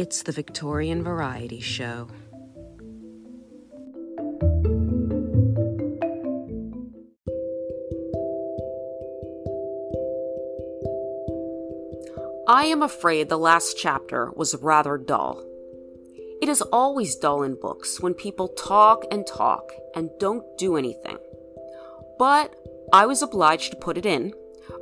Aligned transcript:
It's 0.00 0.22
the 0.22 0.32
Victorian 0.32 1.04
Variety 1.04 1.60
Show. 1.60 2.08
I 12.48 12.64
am 12.64 12.82
afraid 12.82 13.28
the 13.28 13.36
last 13.36 13.76
chapter 13.76 14.32
was 14.34 14.56
rather 14.62 14.96
dull. 14.96 15.44
It 16.40 16.48
is 16.48 16.62
always 16.62 17.16
dull 17.16 17.42
in 17.42 17.60
books 17.60 18.00
when 18.00 18.14
people 18.14 18.48
talk 18.48 19.04
and 19.10 19.26
talk 19.26 19.70
and 19.94 20.08
don't 20.18 20.46
do 20.56 20.78
anything. 20.78 21.18
But 22.18 22.54
I 22.90 23.04
was 23.04 23.20
obliged 23.20 23.72
to 23.72 23.76
put 23.76 23.98
it 23.98 24.06
in, 24.06 24.32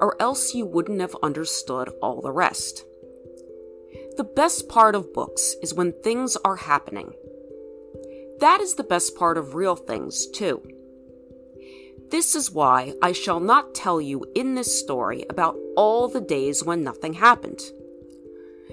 or 0.00 0.14
else 0.22 0.54
you 0.54 0.64
wouldn't 0.64 1.00
have 1.00 1.16
understood 1.24 1.88
all 2.00 2.20
the 2.20 2.30
rest. 2.30 2.84
The 4.18 4.24
best 4.24 4.68
part 4.68 4.96
of 4.96 5.14
books 5.14 5.54
is 5.62 5.72
when 5.72 5.92
things 5.92 6.36
are 6.44 6.56
happening. 6.56 7.12
That 8.40 8.60
is 8.60 8.74
the 8.74 8.82
best 8.82 9.14
part 9.14 9.38
of 9.38 9.54
real 9.54 9.76
things, 9.76 10.26
too. 10.26 10.60
This 12.10 12.34
is 12.34 12.50
why 12.50 12.94
I 13.00 13.12
shall 13.12 13.38
not 13.38 13.76
tell 13.76 14.00
you 14.00 14.24
in 14.34 14.56
this 14.56 14.76
story 14.76 15.24
about 15.30 15.56
all 15.76 16.08
the 16.08 16.20
days 16.20 16.64
when 16.64 16.82
nothing 16.82 17.12
happened. 17.12 17.60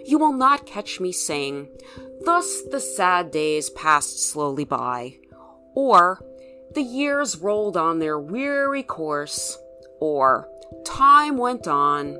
You 0.04 0.18
will 0.18 0.34
not 0.34 0.66
catch 0.66 0.99
me 0.99 1.12
saying, 1.12 1.68
Thus 2.26 2.63
the 2.63 2.80
sad 2.80 3.30
days 3.30 3.70
passed 3.70 4.27
slowly 4.27 4.66
by, 4.66 5.20
or 5.76 6.26
the 6.73 6.82
years 6.82 7.38
rolled 7.38 7.77
on 7.77 7.99
their 7.99 8.18
weary 8.18 8.82
course, 8.82 9.59
or 9.99 10.49
time 10.88 11.38
went 11.38 11.68
on, 11.68 12.18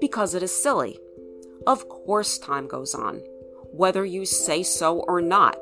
because 0.00 0.34
it 0.34 0.42
is 0.42 0.60
silly. 0.60 0.98
Of 1.64 1.88
course, 2.06 2.38
time 2.38 2.66
goes 2.66 2.94
on, 2.94 3.22
whether 3.72 4.04
you 4.04 4.24
say 4.24 4.62
so 4.62 5.00
or 5.00 5.20
not. 5.20 5.58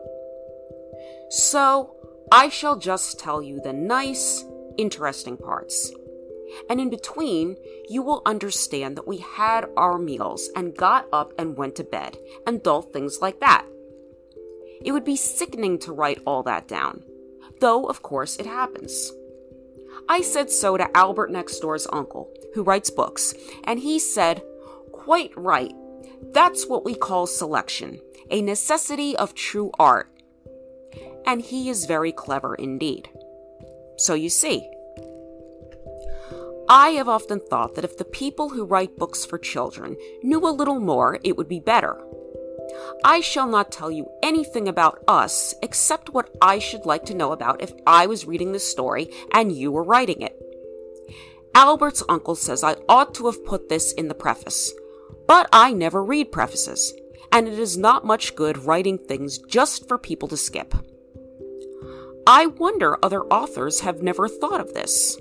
So, 1.30 1.94
I 2.30 2.48
shall 2.48 2.78
just 2.78 3.18
tell 3.18 3.42
you 3.42 3.60
the 3.62 3.72
nice, 3.72 4.44
interesting 4.76 5.36
parts. 5.36 5.92
And 6.68 6.80
in 6.80 6.90
between, 6.90 7.56
you 7.88 8.02
will 8.02 8.22
understand 8.26 8.96
that 8.96 9.06
we 9.06 9.18
had 9.18 9.68
our 9.76 9.98
meals 9.98 10.50
and 10.54 10.76
got 10.76 11.06
up 11.12 11.32
and 11.38 11.56
went 11.56 11.76
to 11.76 11.84
bed, 11.84 12.18
and 12.46 12.62
dull 12.62 12.82
things 12.82 13.18
like 13.20 13.40
that. 13.40 13.66
It 14.84 14.92
would 14.92 15.04
be 15.04 15.16
sickening 15.16 15.78
to 15.80 15.92
write 15.92 16.20
all 16.26 16.42
that 16.42 16.68
down, 16.68 17.02
though, 17.60 17.86
of 17.86 18.02
course, 18.02 18.36
it 18.36 18.46
happens. 18.46 19.12
I 20.08 20.20
said 20.20 20.50
so 20.50 20.76
to 20.76 20.96
Albert 20.96 21.30
next 21.30 21.60
door's 21.60 21.86
uncle, 21.92 22.32
who 22.54 22.62
writes 22.62 22.90
books, 22.90 23.34
and 23.64 23.78
he 23.78 23.98
said, 23.98 24.42
Quite 24.92 25.32
right. 25.36 25.72
That's 26.30 26.66
what 26.66 26.84
we 26.84 26.94
call 26.94 27.26
selection, 27.26 28.00
a 28.30 28.40
necessity 28.40 29.16
of 29.16 29.34
true 29.34 29.70
art. 29.78 30.08
And 31.26 31.42
he 31.42 31.68
is 31.68 31.84
very 31.84 32.12
clever 32.12 32.54
indeed. 32.54 33.08
So 33.96 34.14
you 34.14 34.28
see, 34.28 34.68
I 36.68 36.90
have 36.90 37.08
often 37.08 37.40
thought 37.40 37.74
that 37.74 37.84
if 37.84 37.98
the 37.98 38.04
people 38.04 38.50
who 38.50 38.64
write 38.64 38.96
books 38.96 39.24
for 39.24 39.38
children 39.38 39.96
knew 40.22 40.46
a 40.46 40.50
little 40.50 40.80
more, 40.80 41.18
it 41.22 41.36
would 41.36 41.48
be 41.48 41.60
better. 41.60 42.02
I 43.04 43.20
shall 43.20 43.46
not 43.46 43.72
tell 43.72 43.90
you 43.90 44.08
anything 44.22 44.68
about 44.68 45.02
us 45.08 45.54
except 45.62 46.14
what 46.14 46.30
I 46.40 46.58
should 46.58 46.86
like 46.86 47.04
to 47.06 47.14
know 47.14 47.32
about 47.32 47.60
if 47.60 47.72
I 47.86 48.06
was 48.06 48.26
reading 48.26 48.52
the 48.52 48.58
story 48.58 49.10
and 49.32 49.52
you 49.52 49.72
were 49.72 49.82
writing 49.82 50.22
it. 50.22 50.38
Albert's 51.54 52.02
uncle 52.08 52.34
says 52.34 52.64
I 52.64 52.76
ought 52.88 53.14
to 53.14 53.26
have 53.26 53.44
put 53.44 53.68
this 53.68 53.92
in 53.92 54.08
the 54.08 54.14
preface, 54.14 54.72
but 55.26 55.48
I 55.52 55.72
never 55.72 56.04
read 56.04 56.32
prefaces, 56.32 56.94
and 57.30 57.48
it 57.48 57.58
is 57.58 57.78
not 57.78 58.04
much 58.04 58.34
good 58.34 58.64
writing 58.64 58.98
things 58.98 59.38
just 59.38 59.88
for 59.88 59.98
people 59.98 60.28
to 60.28 60.36
skip. 60.36 60.74
I 62.26 62.46
wonder 62.46 62.98
other 63.02 63.22
authors 63.24 63.80
have 63.80 64.02
never 64.02 64.28
thought 64.28 64.60
of 64.60 64.74
this. 64.74 65.18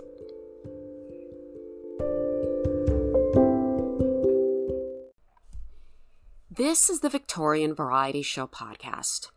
This 6.49 6.89
is 6.89 6.99
the 6.99 7.09
Victorian 7.09 7.73
Variety 7.73 8.21
Show 8.21 8.45
podcast, 8.45 9.31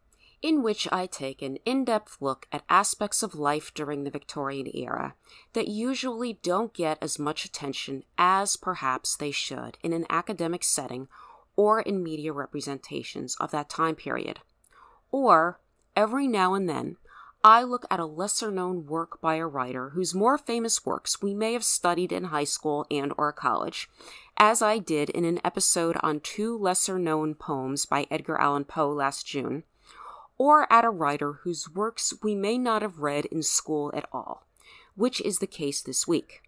in 0.44 0.62
which 0.62 0.86
I 0.92 1.06
take 1.06 1.40
an 1.40 1.56
in 1.64 1.86
depth 1.86 2.18
look 2.20 2.46
at 2.52 2.64
aspects 2.68 3.22
of 3.22 3.34
life 3.34 3.72
during 3.72 4.04
the 4.04 4.10
Victorian 4.10 4.70
era 4.74 5.14
that 5.54 5.68
usually 5.68 6.34
don't 6.42 6.74
get 6.74 6.98
as 7.00 7.18
much 7.18 7.46
attention 7.46 8.04
as 8.18 8.58
perhaps 8.58 9.16
they 9.16 9.30
should 9.30 9.78
in 9.82 9.94
an 9.94 10.04
academic 10.10 10.62
setting 10.62 11.08
or 11.56 11.80
in 11.80 12.02
media 12.02 12.30
representations 12.30 13.38
of 13.40 13.52
that 13.52 13.70
time 13.70 13.94
period. 13.94 14.40
Or, 15.10 15.60
every 15.96 16.28
now 16.28 16.52
and 16.52 16.68
then, 16.68 16.98
I 17.42 17.62
look 17.62 17.86
at 17.90 17.98
a 17.98 18.04
lesser 18.04 18.50
known 18.50 18.84
work 18.84 19.22
by 19.22 19.36
a 19.36 19.46
writer 19.46 19.90
whose 19.90 20.14
more 20.14 20.36
famous 20.36 20.84
works 20.84 21.22
we 21.22 21.32
may 21.32 21.54
have 21.54 21.64
studied 21.64 22.12
in 22.12 22.24
high 22.24 22.44
school 22.44 22.86
and 22.90 23.14
or 23.16 23.32
college 23.32 23.88
as 24.36 24.60
I 24.60 24.76
did 24.76 25.08
in 25.08 25.24
an 25.24 25.40
episode 25.42 25.96
on 26.02 26.20
two 26.20 26.58
lesser 26.58 26.98
known 26.98 27.34
poems 27.34 27.86
by 27.86 28.06
Edgar 28.10 28.38
Allan 28.38 28.64
Poe 28.64 28.90
last 28.90 29.26
June, 29.26 29.62
or 30.38 30.72
at 30.72 30.84
a 30.84 30.90
writer 30.90 31.40
whose 31.44 31.70
works 31.70 32.14
we 32.22 32.34
may 32.34 32.58
not 32.58 32.82
have 32.82 32.98
read 32.98 33.24
in 33.26 33.42
school 33.42 33.90
at 33.94 34.08
all, 34.12 34.46
which 34.94 35.20
is 35.20 35.38
the 35.38 35.46
case 35.46 35.80
this 35.80 36.06
week. 36.06 36.42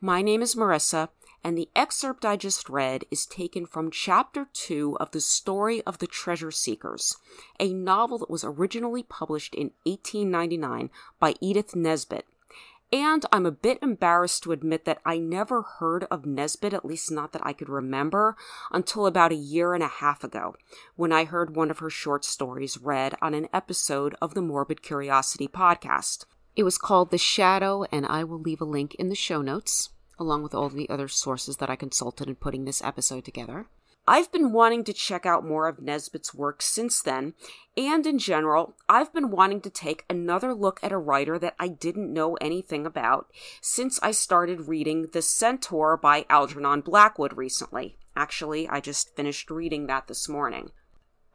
My 0.00 0.22
name 0.22 0.42
is 0.42 0.54
Marisa, 0.54 1.08
and 1.44 1.56
the 1.56 1.68
excerpt 1.74 2.24
I 2.24 2.36
just 2.36 2.68
read 2.68 3.04
is 3.10 3.26
taken 3.26 3.66
from 3.66 3.90
Chapter 3.90 4.48
2 4.52 4.96
of 4.98 5.10
The 5.10 5.20
Story 5.20 5.82
of 5.82 5.98
the 5.98 6.06
Treasure 6.06 6.50
Seekers, 6.50 7.16
a 7.58 7.72
novel 7.72 8.18
that 8.18 8.30
was 8.30 8.44
originally 8.44 9.02
published 9.02 9.54
in 9.54 9.72
1899 9.84 10.90
by 11.18 11.34
Edith 11.40 11.74
Nesbit 11.74 12.26
and 12.92 13.24
I'm 13.32 13.46
a 13.46 13.50
bit 13.50 13.78
embarrassed 13.80 14.42
to 14.42 14.52
admit 14.52 14.84
that 14.84 15.00
I 15.04 15.16
never 15.16 15.62
heard 15.62 16.04
of 16.10 16.26
Nesbit, 16.26 16.74
at 16.74 16.84
least 16.84 17.10
not 17.10 17.32
that 17.32 17.44
I 17.44 17.54
could 17.54 17.70
remember, 17.70 18.36
until 18.70 19.06
about 19.06 19.32
a 19.32 19.36
year 19.36 19.72
and 19.72 19.82
a 19.82 19.88
half 19.88 20.22
ago, 20.22 20.54
when 20.94 21.10
I 21.10 21.24
heard 21.24 21.56
one 21.56 21.70
of 21.70 21.78
her 21.78 21.88
short 21.88 22.24
stories 22.24 22.76
read 22.76 23.16
on 23.22 23.32
an 23.32 23.48
episode 23.52 24.14
of 24.20 24.34
the 24.34 24.42
Morbid 24.42 24.82
Curiosity 24.82 25.48
podcast. 25.48 26.26
It 26.54 26.64
was 26.64 26.76
called 26.76 27.10
The 27.10 27.18
Shadow, 27.18 27.84
and 27.90 28.04
I 28.04 28.24
will 28.24 28.40
leave 28.40 28.60
a 28.60 28.66
link 28.66 28.94
in 28.96 29.08
the 29.08 29.14
show 29.14 29.40
notes, 29.40 29.88
along 30.18 30.42
with 30.42 30.54
all 30.54 30.68
the 30.68 30.90
other 30.90 31.08
sources 31.08 31.56
that 31.56 31.70
I 31.70 31.76
consulted 31.76 32.28
in 32.28 32.34
putting 32.34 32.66
this 32.66 32.82
episode 32.82 33.24
together. 33.24 33.68
I've 34.06 34.32
been 34.32 34.52
wanting 34.52 34.82
to 34.84 34.92
check 34.92 35.24
out 35.24 35.46
more 35.46 35.68
of 35.68 35.80
Nesbit's 35.80 36.34
work 36.34 36.60
since 36.60 37.00
then, 37.00 37.34
and 37.76 38.04
in 38.04 38.18
general, 38.18 38.74
I've 38.88 39.12
been 39.12 39.30
wanting 39.30 39.60
to 39.60 39.70
take 39.70 40.04
another 40.10 40.52
look 40.54 40.80
at 40.82 40.90
a 40.90 40.98
writer 40.98 41.38
that 41.38 41.54
I 41.60 41.68
didn't 41.68 42.12
know 42.12 42.34
anything 42.40 42.84
about 42.84 43.30
since 43.60 44.00
I 44.02 44.10
started 44.10 44.66
reading 44.66 45.08
The 45.12 45.22
Centaur 45.22 45.96
by 45.96 46.26
Algernon 46.28 46.80
Blackwood 46.80 47.36
recently. 47.36 47.96
Actually, 48.16 48.68
I 48.68 48.80
just 48.80 49.14
finished 49.14 49.50
reading 49.50 49.86
that 49.86 50.08
this 50.08 50.28
morning. 50.28 50.72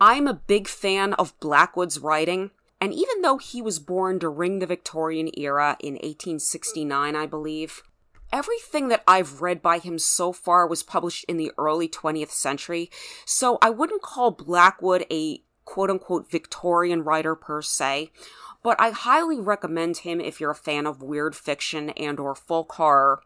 I'm 0.02 0.28
a 0.28 0.34
big 0.34 0.68
fan 0.68 1.14
of 1.14 1.40
Blackwood's 1.40 2.00
writing, 2.00 2.52
and 2.82 2.94
even 2.94 3.22
though 3.22 3.38
he 3.38 3.62
was 3.62 3.80
born 3.80 4.20
during 4.20 4.60
the 4.60 4.68
Victorian 4.68 5.32
era 5.38 5.78
in 5.80 5.94
1869, 5.94 7.16
I 7.16 7.26
believe, 7.26 7.82
everything 8.32 8.90
that 8.90 9.04
I've 9.08 9.42
read 9.42 9.62
by 9.62 9.80
him 9.80 10.00
so 10.00 10.32
far 10.32 10.68
was 10.68 10.84
published 10.84 11.26
in 11.26 11.38
the 11.38 11.52
early 11.58 11.88
20th 11.88 12.32
century, 12.32 12.90
so 13.26 13.58
I 13.62 13.70
wouldn't 13.70 14.02
call 14.02 14.32
Blackwood 14.32 15.06
a 15.12 15.42
quote 15.66 15.90
unquote 15.90 16.32
Victorian 16.32 17.04
writer 17.04 17.36
per 17.36 17.62
se, 17.62 18.12
but 18.64 18.80
I 18.80 18.90
highly 18.92 19.40
recommend 19.40 19.98
him 19.98 20.20
if 20.20 20.40
you're 20.40 20.52
a 20.52 20.56
fan 20.56 20.88
of 20.88 21.02
weird 21.02 21.36
fiction 21.36 21.92
and 21.92 22.20
or 22.20 22.34
folk 22.36 22.72
horror. 22.74 23.22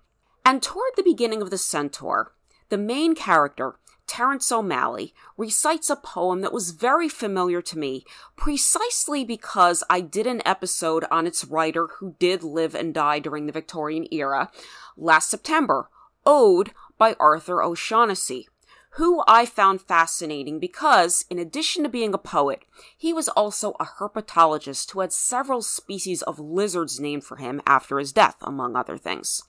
And 0.46 0.62
toward 0.62 0.92
the 0.96 1.04
beginning 1.04 1.42
of 1.42 1.52
The 1.52 1.58
Centaur, 1.58 2.34
the 2.70 2.78
main 2.78 3.16
character, 3.16 3.76
Terence 4.08 4.52
O'Malley, 4.52 5.14
recites 5.38 5.90
a 5.90 5.96
poem 5.96 6.42
that 6.42 6.52
was 6.52 6.72
very 6.72 7.08
familiar 7.08 7.62
to 7.62 7.78
me, 7.78 8.04
precisely 8.36 9.24
because 9.24 9.84
I 9.90 10.02
did 10.02 10.28
an 10.28 10.42
episode 10.46 11.06
on 11.10 11.28
its 11.28 11.46
writer 11.46 11.88
who 12.00 12.16
did 12.20 12.44
live 12.44 12.76
and 12.76 12.94
die 12.94 13.20
during 13.20 13.46
the 13.46 13.54
Victorian 13.54 14.08
era 14.12 14.52
last 14.98 15.30
September, 15.30 15.90
Ode 16.26 16.72
by 16.98 17.16
Arthur 17.20 17.64
O'Shaughnessy, 17.64 18.48
who 18.96 19.24
I 19.26 19.46
found 19.46 19.82
fascinating 19.82 20.60
because, 20.60 21.26
in 21.30 21.40
addition 21.40 21.84
to 21.84 21.90
being 21.90 22.14
a 22.14 22.18
poet, 22.18 22.64
he 22.98 23.14
was 23.14 23.30
also 23.30 23.74
a 23.80 23.86
herpetologist 23.86 24.92
who 24.92 25.00
had 25.00 25.14
several 25.14 25.62
species 25.62 26.22
of 26.22 26.40
lizards 26.40 27.00
named 27.00 27.24
for 27.24 27.38
him 27.38 27.62
after 27.66 28.00
his 28.00 28.12
death, 28.12 28.36
among 28.42 28.76
other 28.76 28.98
things. 28.98 29.44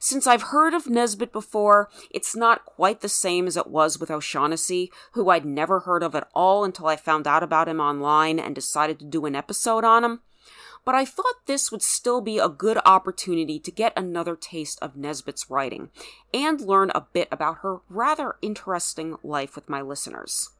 Since 0.00 0.26
I've 0.26 0.42
heard 0.42 0.74
of 0.74 0.90
Nesbit 0.90 1.32
before, 1.32 1.88
it's 2.10 2.36
not 2.36 2.66
quite 2.66 3.00
the 3.00 3.08
same 3.08 3.46
as 3.46 3.56
it 3.56 3.68
was 3.68 3.98
with 3.98 4.10
O'Shaughnessy, 4.10 4.92
who 5.12 5.30
I'd 5.30 5.46
never 5.46 5.80
heard 5.80 6.02
of 6.02 6.14
at 6.14 6.28
all 6.34 6.64
until 6.64 6.88
I 6.88 6.96
found 6.96 7.26
out 7.26 7.42
about 7.42 7.68
him 7.68 7.80
online 7.80 8.38
and 8.38 8.54
decided 8.54 8.98
to 8.98 9.06
do 9.06 9.24
an 9.24 9.34
episode 9.34 9.84
on 9.84 10.04
him. 10.04 10.20
But 10.84 10.94
I 10.94 11.04
thought 11.04 11.46
this 11.46 11.72
would 11.72 11.82
still 11.82 12.20
be 12.20 12.38
a 12.38 12.48
good 12.48 12.78
opportunity 12.84 13.58
to 13.58 13.70
get 13.70 13.92
another 13.96 14.36
taste 14.36 14.78
of 14.82 14.96
Nesbit's 14.96 15.48
writing 15.48 15.90
and 16.32 16.60
learn 16.60 16.90
a 16.94 17.06
bit 17.12 17.28
about 17.32 17.58
her 17.58 17.78
rather 17.88 18.36
interesting 18.42 19.16
life 19.22 19.54
with 19.54 19.68
my 19.68 19.80
listeners. 19.80 20.50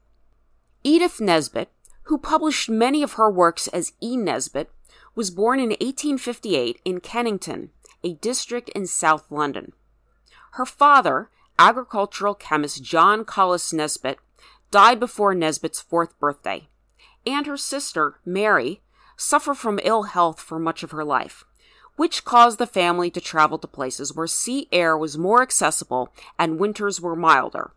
Edith 0.83 1.21
Nesbit, 1.21 1.71
who 2.05 2.19
published 2.19 2.69
many 2.69 3.03
of 3.03 3.15
her 3.15 3.31
works 3.31 3.69
as 3.69 3.93
E. 4.03 4.17
Nesbit, 4.17 4.71
was 5.15 5.31
born 5.31 5.59
in 5.59 5.71
1858 5.71 6.81
in 6.85 7.01
Kennington, 7.01 7.71
a 8.03 8.15
district 8.15 8.69
in 8.71 8.87
South 8.87 9.31
London. 9.31 9.73
Her 10.53 10.67
father, 10.67 11.31
agricultural 11.59 12.35
chemist 12.35 12.83
John 12.83 13.25
Collis 13.25 13.73
Nesbit, 13.73 14.19
died 14.71 15.01
before 15.01 15.35
Nesbit's 15.35 15.81
fourth 15.81 16.19
birthday, 16.19 16.69
and 17.27 17.47
her 17.47 17.57
sister, 17.57 18.21
Mary, 18.25 18.83
suffered 19.17 19.57
from 19.57 19.81
ill 19.83 20.05
health 20.05 20.41
for 20.41 20.59
much 20.59 20.83
of 20.83 20.91
her 20.91 21.05
life, 21.05 21.45
which 21.97 22.25
caused 22.25 22.59
the 22.59 22.67
family 22.67 23.11
to 23.11 23.21
travel 23.21 23.59
to 23.59 23.67
places 23.67 24.15
where 24.15 24.27
sea 24.27 24.69
air 24.73 24.97
was 24.97 25.19
more 25.19 25.43
accessible 25.43 26.13
and 26.39 26.59
winters 26.59 27.01
were 27.01 27.17
milder. 27.17 27.73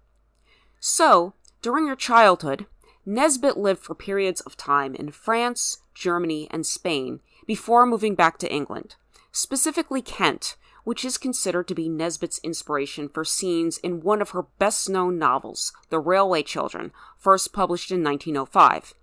So, 0.79 1.33
during 1.61 1.87
her 1.87 1.95
childhood, 1.95 2.65
Nesbit 3.05 3.57
lived 3.57 3.81
for 3.81 3.95
periods 3.95 4.41
of 4.41 4.57
time 4.57 4.93
in 4.95 5.11
France, 5.11 5.79
Germany, 5.93 6.47
and 6.51 6.65
Spain 6.65 7.21
before 7.45 7.85
moving 7.85 8.15
back 8.15 8.37
to 8.39 8.51
England, 8.51 8.95
specifically 9.31 10.01
Kent, 10.01 10.57
which 10.83 11.03
is 11.03 11.17
considered 11.17 11.67
to 11.67 11.75
be 11.75 11.89
Nesbit's 11.89 12.39
inspiration 12.43 13.09
for 13.09 13.25
scenes 13.25 13.77
in 13.79 14.01
one 14.01 14.21
of 14.21 14.29
her 14.29 14.43
best 14.43 14.89
known 14.89 15.17
novels, 15.17 15.73
The 15.89 15.99
Railway 15.99 16.43
Children, 16.43 16.91
first 17.17 17.53
published 17.53 17.91
in 17.91 18.03
1905. 18.03 18.93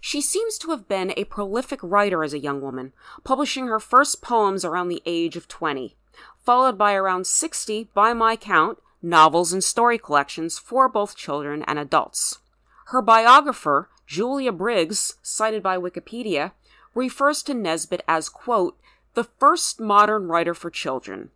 She 0.00 0.20
seems 0.20 0.56
to 0.58 0.70
have 0.70 0.88
been 0.88 1.12
a 1.16 1.24
prolific 1.24 1.78
writer 1.82 2.24
as 2.24 2.32
a 2.32 2.38
young 2.38 2.60
woman, 2.60 2.92
publishing 3.22 3.66
her 3.66 3.78
first 3.78 4.22
poems 4.22 4.64
around 4.64 4.88
the 4.88 5.02
age 5.04 5.36
of 5.36 5.46
20, 5.46 5.94
followed 6.42 6.78
by 6.78 6.94
around 6.94 7.26
60, 7.26 7.90
by 7.94 8.14
my 8.14 8.34
count, 8.34 8.78
novels 9.02 9.52
and 9.52 9.62
story 9.62 9.98
collections 9.98 10.58
for 10.58 10.88
both 10.88 11.16
children 11.16 11.62
and 11.66 11.78
adults. 11.78 12.38
Her 12.86 13.02
biographer, 13.02 13.88
Julia 14.06 14.52
Briggs, 14.52 15.16
cited 15.22 15.62
by 15.62 15.76
Wikipedia, 15.76 16.52
refers 16.94 17.42
to 17.44 17.54
Nesbit 17.54 18.02
as, 18.08 18.28
quote, 18.28 18.78
the 19.14 19.24
first 19.24 19.80
modern 19.80 20.28
writer 20.28 20.54
for 20.54 20.70
children, 20.70 21.30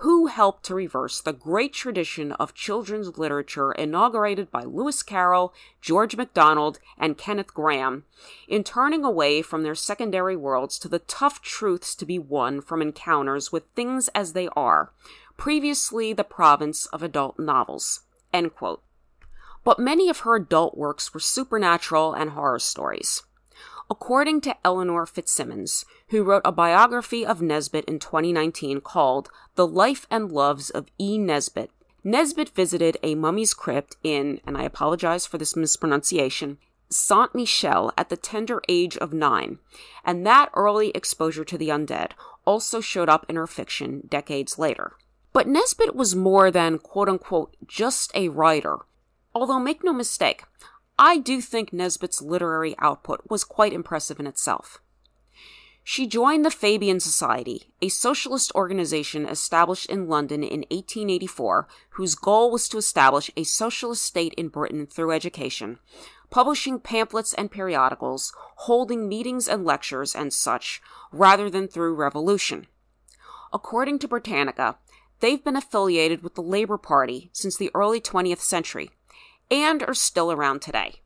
who 0.00 0.28
helped 0.28 0.64
to 0.64 0.74
reverse 0.74 1.20
the 1.20 1.32
great 1.32 1.74
tradition 1.74 2.32
of 2.32 2.54
children's 2.54 3.18
literature 3.18 3.70
inaugurated 3.72 4.50
by 4.50 4.64
Lewis 4.64 5.02
Carroll, 5.02 5.52
George 5.82 6.16
MacDonald, 6.16 6.78
and 6.96 7.18
Kenneth 7.18 7.52
Grahame, 7.52 8.04
in 8.48 8.64
turning 8.64 9.04
away 9.04 9.42
from 9.42 9.62
their 9.62 9.74
secondary 9.74 10.36
worlds 10.36 10.78
to 10.78 10.88
the 10.88 11.00
tough 11.00 11.42
truths 11.42 11.94
to 11.94 12.06
be 12.06 12.18
won 12.18 12.62
from 12.62 12.80
encounters 12.80 13.52
with 13.52 13.64
things 13.76 14.08
as 14.14 14.32
they 14.32 14.48
are, 14.56 14.90
previously 15.36 16.14
the 16.14 16.24
province 16.24 16.86
of 16.86 17.02
adult 17.02 17.38
novels. 17.38 18.00
But 18.32 19.78
many 19.78 20.08
of 20.08 20.20
her 20.20 20.34
adult 20.34 20.78
works 20.78 21.12
were 21.12 21.20
supernatural 21.20 22.14
and 22.14 22.30
horror 22.30 22.58
stories. 22.58 23.22
According 23.90 24.42
to 24.42 24.56
Eleanor 24.64 25.04
Fitzsimons, 25.04 25.84
who 26.10 26.22
wrote 26.22 26.42
a 26.44 26.52
biography 26.52 27.26
of 27.26 27.42
Nesbit 27.42 27.84
in 27.86 27.98
2019 27.98 28.80
called 28.82 29.30
The 29.56 29.66
Life 29.66 30.06
and 30.08 30.30
Loves 30.30 30.70
of 30.70 30.86
E. 30.96 31.18
Nesbit, 31.18 31.72
Nesbit 32.04 32.50
visited 32.50 32.98
a 33.02 33.16
mummy's 33.16 33.52
crypt 33.52 33.96
in, 34.04 34.40
and 34.46 34.56
I 34.56 34.62
apologize 34.62 35.26
for 35.26 35.38
this 35.38 35.56
mispronunciation, 35.56 36.58
Saint 36.88 37.34
Michel 37.34 37.92
at 37.98 38.08
the 38.08 38.16
tender 38.16 38.62
age 38.68 38.96
of 38.96 39.12
nine, 39.12 39.58
and 40.04 40.24
that 40.24 40.50
early 40.54 40.90
exposure 40.90 41.44
to 41.44 41.58
the 41.58 41.68
undead 41.68 42.12
also 42.44 42.80
showed 42.80 43.08
up 43.08 43.26
in 43.28 43.36
her 43.36 43.46
fiction 43.46 44.06
decades 44.08 44.56
later. 44.56 44.92
But 45.32 45.48
Nesbit 45.48 45.96
was 45.96 46.16
more 46.16 46.50
than 46.50 46.78
quote 46.78 47.08
unquote 47.08 47.56
just 47.66 48.12
a 48.14 48.28
writer. 48.28 48.78
Although 49.34 49.60
make 49.60 49.84
no 49.84 49.92
mistake, 49.92 50.44
I 51.02 51.16
do 51.16 51.40
think 51.40 51.72
Nesbit's 51.72 52.20
literary 52.20 52.74
output 52.78 53.22
was 53.30 53.42
quite 53.42 53.72
impressive 53.72 54.20
in 54.20 54.26
itself. 54.26 54.82
She 55.82 56.06
joined 56.06 56.44
the 56.44 56.50
Fabian 56.50 57.00
Society, 57.00 57.72
a 57.80 57.88
socialist 57.88 58.52
organization 58.54 59.26
established 59.26 59.88
in 59.88 60.08
London 60.08 60.42
in 60.42 60.60
1884, 60.70 61.66
whose 61.92 62.14
goal 62.14 62.50
was 62.50 62.68
to 62.68 62.76
establish 62.76 63.30
a 63.34 63.44
socialist 63.44 64.02
state 64.02 64.34
in 64.34 64.48
Britain 64.48 64.86
through 64.86 65.12
education, 65.12 65.78
publishing 66.28 66.78
pamphlets 66.78 67.32
and 67.32 67.50
periodicals, 67.50 68.34
holding 68.56 69.08
meetings 69.08 69.48
and 69.48 69.64
lectures 69.64 70.14
and 70.14 70.34
such, 70.34 70.82
rather 71.12 71.48
than 71.48 71.66
through 71.66 71.94
revolution. 71.94 72.66
According 73.54 74.00
to 74.00 74.08
Britannica, 74.08 74.76
they've 75.20 75.42
been 75.42 75.56
affiliated 75.56 76.22
with 76.22 76.34
the 76.34 76.42
Labour 76.42 76.76
Party 76.76 77.30
since 77.32 77.56
the 77.56 77.70
early 77.74 78.02
20th 78.02 78.40
century, 78.40 78.90
and 79.50 79.82
are 79.82 79.94
still 79.94 80.30
around 80.30 80.62
today. 80.62 80.96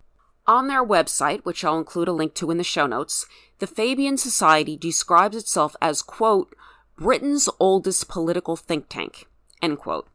On 0.47 0.69
their 0.69 0.85
website, 0.85 1.45
which 1.45 1.65
I'll 1.65 1.79
include 1.79 2.09
a 2.09 2.13
link 2.13 2.35
to 2.35 2.51
in 2.51 2.59
the 2.59 2.65
show 2.65 2.87
notes, 2.87 3.27
the 3.59 3.67
Fabian 3.67 4.19
Society 4.19 4.77
describes 4.77 5.37
itself 5.37 5.75
as, 5.81 6.03
quote, 6.03 6.55
Britain's 6.97 7.49
oldest 7.59 8.09
political 8.09 8.57
think 8.57 8.89
tank, 8.89 9.27
end 9.63 9.79
quote. 9.79 10.07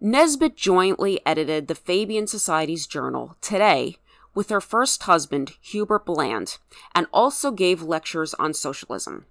Nesbit 0.00 0.56
jointly 0.56 1.20
edited 1.26 1.66
the 1.66 1.74
Fabian 1.74 2.26
Society's 2.26 2.86
journal, 2.86 3.36
Today, 3.40 3.96
with 4.34 4.50
her 4.50 4.60
first 4.60 5.02
husband, 5.04 5.54
Hubert 5.60 6.06
Bland, 6.06 6.58
and 6.94 7.06
also 7.12 7.50
gave 7.50 7.82
lectures 7.82 8.34
on 8.34 8.54
socialism. 8.54 9.24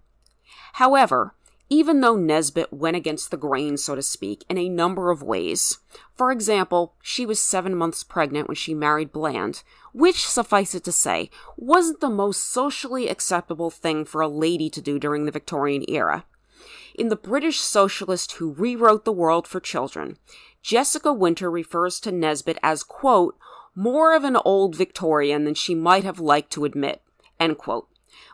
However, 0.74 1.34
even 1.70 2.00
though 2.00 2.16
Nesbit 2.16 2.72
went 2.72 2.96
against 2.96 3.30
the 3.30 3.38
grain, 3.38 3.78
so 3.78 3.96
to 3.96 4.02
speak, 4.02 4.46
in 4.50 4.58
a 4.58 4.70
number 4.70 5.12
of 5.12 5.22
ways. 5.22 5.80
For 6.16 6.32
example, 6.32 6.94
she 7.02 7.26
was 7.26 7.40
seven 7.40 7.76
months 7.76 8.04
pregnant 8.04 8.48
when 8.48 8.56
she 8.56 8.74
married 8.74 9.12
Bland, 9.12 9.64
which, 9.94 10.28
suffice 10.28 10.74
it 10.74 10.84
to 10.86 10.92
say, 10.92 11.30
wasn't 11.58 12.00
the 12.00 12.10
most 12.10 12.50
socially 12.52 13.10
acceptable 13.10 13.70
thing 13.70 14.06
for 14.06 14.22
a 14.22 14.28
lady 14.28 14.70
to 14.70 14.82
do 14.82 14.98
during 14.98 15.26
the 15.26 15.32
Victorian 15.32 15.84
era. 15.90 16.26
In 16.96 17.10
The 17.10 17.16
British 17.16 17.60
Socialist 17.60 18.34
Who 18.34 18.54
Rewrote 18.54 19.06
the 19.06 19.12
World 19.12 19.48
for 19.48 19.60
Children, 19.60 20.18
Jessica 20.62 21.14
Winter 21.14 21.52
refers 21.52 22.00
to 22.00 22.12
Nesbit 22.12 22.58
as, 22.64 22.84
quote, 22.84 23.38
more 23.76 24.16
of 24.16 24.24
an 24.24 24.38
old 24.38 24.76
Victorian 24.76 25.44
than 25.44 25.54
she 25.54 25.76
might 25.76 26.04
have 26.04 26.20
liked 26.20 26.52
to 26.54 26.66
admit, 26.66 27.02
end 27.40 27.58
quote 27.58 27.88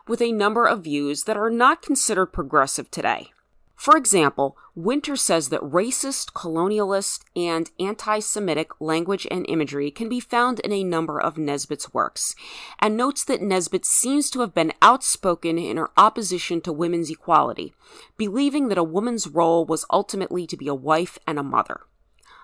with 0.06 0.20
a 0.20 0.32
number 0.32 0.66
of 0.66 0.84
views 0.84 1.24
that 1.24 1.36
are 1.36 1.50
not 1.50 1.82
considered 1.82 2.26
progressive 2.26 2.90
today. 2.90 3.30
For 3.76 3.96
example, 3.96 4.56
Winter 4.74 5.16
says 5.16 5.48
that 5.48 5.60
racist, 5.60 6.32
colonialist, 6.32 7.22
and 7.36 7.70
anti 7.78 8.20
Semitic 8.20 8.80
language 8.80 9.26
and 9.30 9.44
imagery 9.48 9.90
can 9.90 10.08
be 10.08 10.20
found 10.20 10.60
in 10.60 10.72
a 10.72 10.84
number 10.84 11.20
of 11.20 11.38
Nesbit's 11.38 11.92
works, 11.92 12.34
and 12.78 12.96
notes 12.96 13.24
that 13.24 13.42
Nesbit 13.42 13.84
seems 13.84 14.30
to 14.30 14.40
have 14.40 14.54
been 14.54 14.72
outspoken 14.80 15.58
in 15.58 15.76
her 15.76 15.90
opposition 15.96 16.60
to 16.62 16.72
women's 16.72 17.10
equality, 17.10 17.74
believing 18.16 18.68
that 18.68 18.78
a 18.78 18.84
woman's 18.84 19.26
role 19.26 19.64
was 19.64 19.84
ultimately 19.90 20.46
to 20.46 20.56
be 20.56 20.68
a 20.68 20.74
wife 20.74 21.18
and 21.26 21.38
a 21.38 21.42
mother. 21.42 21.80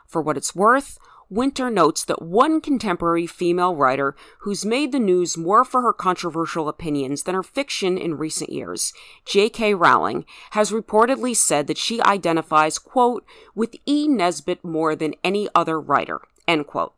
For 0.06 0.20
what 0.20 0.36
it's 0.36 0.54
worth, 0.56 0.98
Winter 1.30 1.70
notes 1.70 2.04
that 2.04 2.20
one 2.20 2.60
contemporary 2.60 3.24
female 3.24 3.76
writer 3.76 4.16
who's 4.40 4.66
made 4.66 4.90
the 4.90 4.98
news 4.98 5.38
more 5.38 5.64
for 5.64 5.80
her 5.80 5.92
controversial 5.92 6.68
opinions 6.68 7.22
than 7.22 7.36
her 7.36 7.42
fiction 7.44 7.96
in 7.96 8.18
recent 8.18 8.50
years, 8.50 8.92
J.K. 9.24 9.74
Rowling, 9.74 10.24
has 10.50 10.72
reportedly 10.72 11.36
said 11.36 11.68
that 11.68 11.78
she 11.78 12.02
identifies, 12.02 12.80
quote, 12.80 13.24
with 13.54 13.76
E. 13.86 14.08
Nesbit 14.08 14.64
more 14.64 14.96
than 14.96 15.14
any 15.22 15.48
other 15.54 15.80
writer, 15.80 16.20
end 16.48 16.66
quote. 16.66 16.94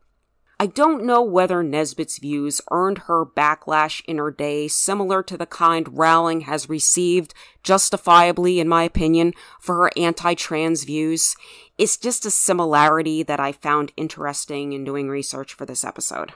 I 0.59 0.67
don't 0.67 1.03
know 1.03 1.21
whether 1.21 1.63
Nesbit's 1.63 2.19
views 2.19 2.61
earned 2.71 2.99
her 2.99 3.25
backlash 3.25 4.01
in 4.05 4.17
her 4.17 4.31
day 4.31 4.67
similar 4.67 5.23
to 5.23 5.35
the 5.35 5.45
kind 5.45 5.97
Rowling 5.97 6.41
has 6.41 6.69
received, 6.69 7.33
justifiably 7.63 8.59
in 8.59 8.67
my 8.67 8.83
opinion, 8.83 9.33
for 9.59 9.75
her 9.75 9.91
anti-trans 9.97 10.83
views. 10.83 11.35
It's 11.77 11.97
just 11.97 12.25
a 12.25 12.31
similarity 12.31 13.23
that 13.23 13.39
I 13.39 13.51
found 13.51 13.91
interesting 13.97 14.73
in 14.73 14.83
doing 14.83 15.09
research 15.09 15.53
for 15.53 15.65
this 15.65 15.83
episode. 15.83 16.33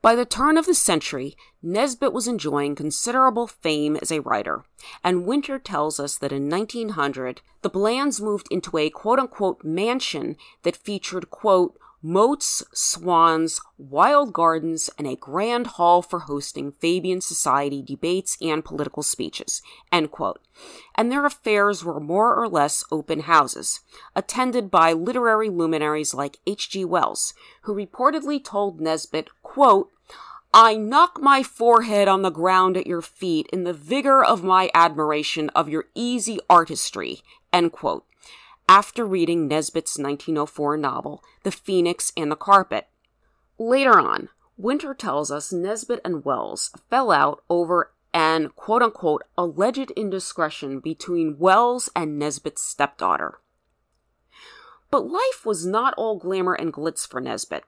By 0.00 0.14
the 0.14 0.26
turn 0.26 0.58
of 0.58 0.66
the 0.66 0.74
century, 0.74 1.34
Nesbit 1.62 2.12
was 2.12 2.28
enjoying 2.28 2.74
considerable 2.74 3.46
fame 3.46 3.96
as 3.96 4.12
a 4.12 4.20
writer, 4.20 4.64
and 5.02 5.24
Winter 5.24 5.58
tells 5.58 5.98
us 5.98 6.18
that 6.18 6.30
in 6.30 6.50
1900, 6.50 7.40
the 7.62 7.70
Blands 7.70 8.20
moved 8.20 8.46
into 8.50 8.76
a 8.76 8.90
quote 8.90 9.18
unquote 9.18 9.64
mansion 9.64 10.36
that 10.62 10.76
featured, 10.76 11.30
quote, 11.30 11.78
moats, 12.04 12.62
swans, 12.74 13.62
wild 13.78 14.34
gardens, 14.34 14.90
and 14.98 15.06
a 15.06 15.16
grand 15.16 15.66
hall 15.66 16.02
for 16.02 16.20
hosting 16.20 16.70
Fabian 16.70 17.22
Society 17.22 17.80
debates 17.80 18.36
and 18.42 18.62
political 18.62 19.02
speeches. 19.02 19.62
And 19.90 20.10
their 21.10 21.24
affairs 21.24 21.82
were 21.82 21.98
more 21.98 22.36
or 22.36 22.46
less 22.46 22.84
open 22.92 23.20
houses, 23.20 23.80
attended 24.14 24.70
by 24.70 24.92
literary 24.92 25.48
luminaries 25.48 26.12
like 26.12 26.40
H.G. 26.46 26.84
Wells, 26.84 27.32
who 27.62 27.74
reportedly 27.74 28.44
told 28.44 28.82
Nesbit, 28.82 29.30
quote, 29.42 29.90
I 30.52 30.76
knock 30.76 31.20
my 31.20 31.42
forehead 31.42 32.06
on 32.06 32.20
the 32.20 32.30
ground 32.30 32.76
at 32.76 32.86
your 32.86 33.02
feet 33.02 33.48
in 33.50 33.64
the 33.64 33.72
vigor 33.72 34.22
of 34.22 34.44
my 34.44 34.70
admiration 34.74 35.48
of 35.50 35.70
your 35.70 35.86
easy 35.94 36.38
artistry, 36.50 37.22
end 37.50 37.72
quote 37.72 38.04
after 38.68 39.04
reading 39.04 39.48
Nesbit's 39.48 39.98
1904 39.98 40.76
novel, 40.76 41.22
The 41.42 41.50
Phoenix 41.50 42.12
and 42.16 42.30
the 42.30 42.36
Carpet. 42.36 42.88
Later 43.58 43.98
on, 43.98 44.28
Winter 44.56 44.94
tells 44.94 45.30
us 45.30 45.52
Nesbit 45.52 46.00
and 46.04 46.24
Wells 46.24 46.70
fell 46.88 47.10
out 47.10 47.42
over 47.50 47.92
an 48.12 48.50
quote 48.50 48.82
unquote 48.82 49.22
alleged 49.36 49.90
indiscretion 49.92 50.78
between 50.80 51.38
Wells 51.38 51.90
and 51.94 52.18
Nesbit's 52.18 52.62
stepdaughter. 52.62 53.40
But 54.90 55.10
life 55.10 55.44
was 55.44 55.66
not 55.66 55.94
all 55.94 56.18
glamour 56.18 56.54
and 56.54 56.72
glitz 56.72 57.06
for 57.06 57.20
Nesbit. 57.20 57.64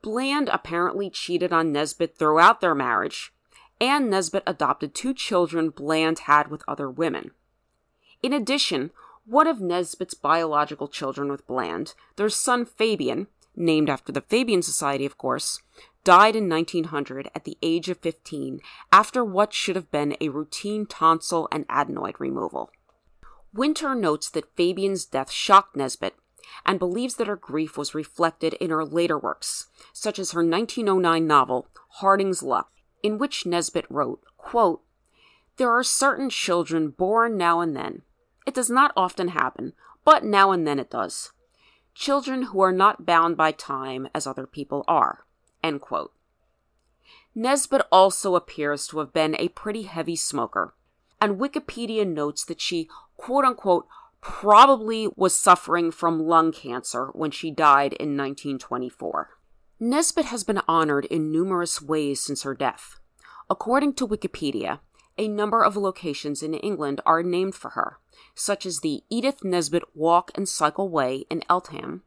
Bland 0.00 0.48
apparently 0.48 1.10
cheated 1.10 1.52
on 1.52 1.72
Nesbit 1.72 2.16
throughout 2.16 2.60
their 2.60 2.74
marriage, 2.74 3.34
and 3.80 4.08
Nesbit 4.08 4.42
adopted 4.46 4.94
two 4.94 5.12
children 5.12 5.70
Bland 5.70 6.20
had 6.20 6.48
with 6.48 6.62
other 6.66 6.90
women. 6.90 7.32
In 8.22 8.32
addition, 8.32 8.90
one 9.26 9.48
of 9.48 9.60
Nesbit's 9.60 10.14
biological 10.14 10.86
children 10.86 11.30
with 11.30 11.46
Bland, 11.46 11.94
their 12.14 12.28
son 12.28 12.64
Fabian, 12.64 13.26
named 13.56 13.90
after 13.90 14.12
the 14.12 14.20
Fabian 14.20 14.62
Society, 14.62 15.04
of 15.04 15.18
course, 15.18 15.60
died 16.04 16.36
in 16.36 16.48
1900 16.48 17.30
at 17.34 17.44
the 17.44 17.58
age 17.60 17.88
of 17.88 17.98
15 17.98 18.60
after 18.92 19.24
what 19.24 19.52
should 19.52 19.74
have 19.74 19.90
been 19.90 20.16
a 20.20 20.28
routine 20.28 20.86
tonsil 20.86 21.48
and 21.50 21.66
adenoid 21.66 22.20
removal. 22.20 22.70
Winter 23.52 23.94
notes 23.94 24.30
that 24.30 24.54
Fabian's 24.54 25.04
death 25.04 25.32
shocked 25.32 25.74
Nesbit 25.74 26.14
and 26.64 26.78
believes 26.78 27.16
that 27.16 27.26
her 27.26 27.36
grief 27.36 27.76
was 27.76 27.94
reflected 27.94 28.54
in 28.54 28.70
her 28.70 28.84
later 28.84 29.18
works, 29.18 29.66
such 29.92 30.20
as 30.20 30.30
her 30.30 30.44
1909 30.44 31.26
novel, 31.26 31.66
Harding's 31.88 32.42
Luck, 32.42 32.70
in 33.02 33.18
which 33.18 33.44
Nesbit 33.44 33.86
wrote, 33.90 34.22
quote, 34.36 34.82
There 35.56 35.72
are 35.72 35.82
certain 35.82 36.30
children 36.30 36.90
born 36.90 37.36
now 37.36 37.60
and 37.60 37.74
then. 37.74 38.02
It 38.46 38.54
does 38.54 38.70
not 38.70 38.92
often 38.96 39.28
happen, 39.28 39.72
but 40.04 40.24
now 40.24 40.52
and 40.52 40.66
then 40.66 40.78
it 40.78 40.90
does. 40.90 41.32
Children 41.94 42.42
who 42.44 42.60
are 42.60 42.72
not 42.72 43.04
bound 43.04 43.36
by 43.36 43.52
time 43.52 44.08
as 44.14 44.26
other 44.26 44.46
people 44.46 44.84
are. 44.86 45.26
End 45.62 45.80
quote. 45.80 46.12
Nesbit 47.34 47.82
also 47.92 48.34
appears 48.34 48.86
to 48.86 48.98
have 49.00 49.12
been 49.12 49.36
a 49.38 49.48
pretty 49.48 49.82
heavy 49.82 50.16
smoker, 50.16 50.74
and 51.20 51.38
Wikipedia 51.38 52.06
notes 52.06 52.44
that 52.44 52.60
she, 52.60 52.88
quote 53.16 53.44
unquote, 53.44 53.86
probably 54.20 55.08
was 55.16 55.36
suffering 55.36 55.90
from 55.90 56.26
lung 56.26 56.50
cancer 56.50 57.08
when 57.12 57.30
she 57.30 57.50
died 57.50 57.92
in 57.94 58.16
1924. 58.16 59.30
Nesbit 59.78 60.26
has 60.26 60.44
been 60.44 60.62
honored 60.66 61.04
in 61.06 61.30
numerous 61.30 61.82
ways 61.82 62.20
since 62.20 62.42
her 62.42 62.54
death. 62.54 62.98
According 63.50 63.94
to 63.94 64.08
Wikipedia, 64.08 64.80
a 65.18 65.28
number 65.28 65.62
of 65.62 65.76
locations 65.76 66.42
in 66.42 66.54
England 66.54 67.00
are 67.06 67.22
named 67.22 67.54
for 67.54 67.70
her, 67.70 67.98
such 68.34 68.66
as 68.66 68.80
the 68.80 69.02
Edith 69.08 69.42
Nesbit 69.42 69.84
Walk 69.94 70.30
and 70.34 70.48
Cycle 70.48 70.88
Way 70.88 71.24
in 71.30 71.42
Eltham, 71.48 72.02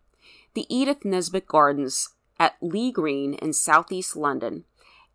the 0.54 0.66
Edith 0.74 1.04
Nesbit 1.04 1.48
Gardens 1.48 2.10
at 2.40 2.56
Lee 2.62 2.92
Green 2.92 3.34
in 3.36 3.54
southeast 3.54 4.16
London, 4.16 4.66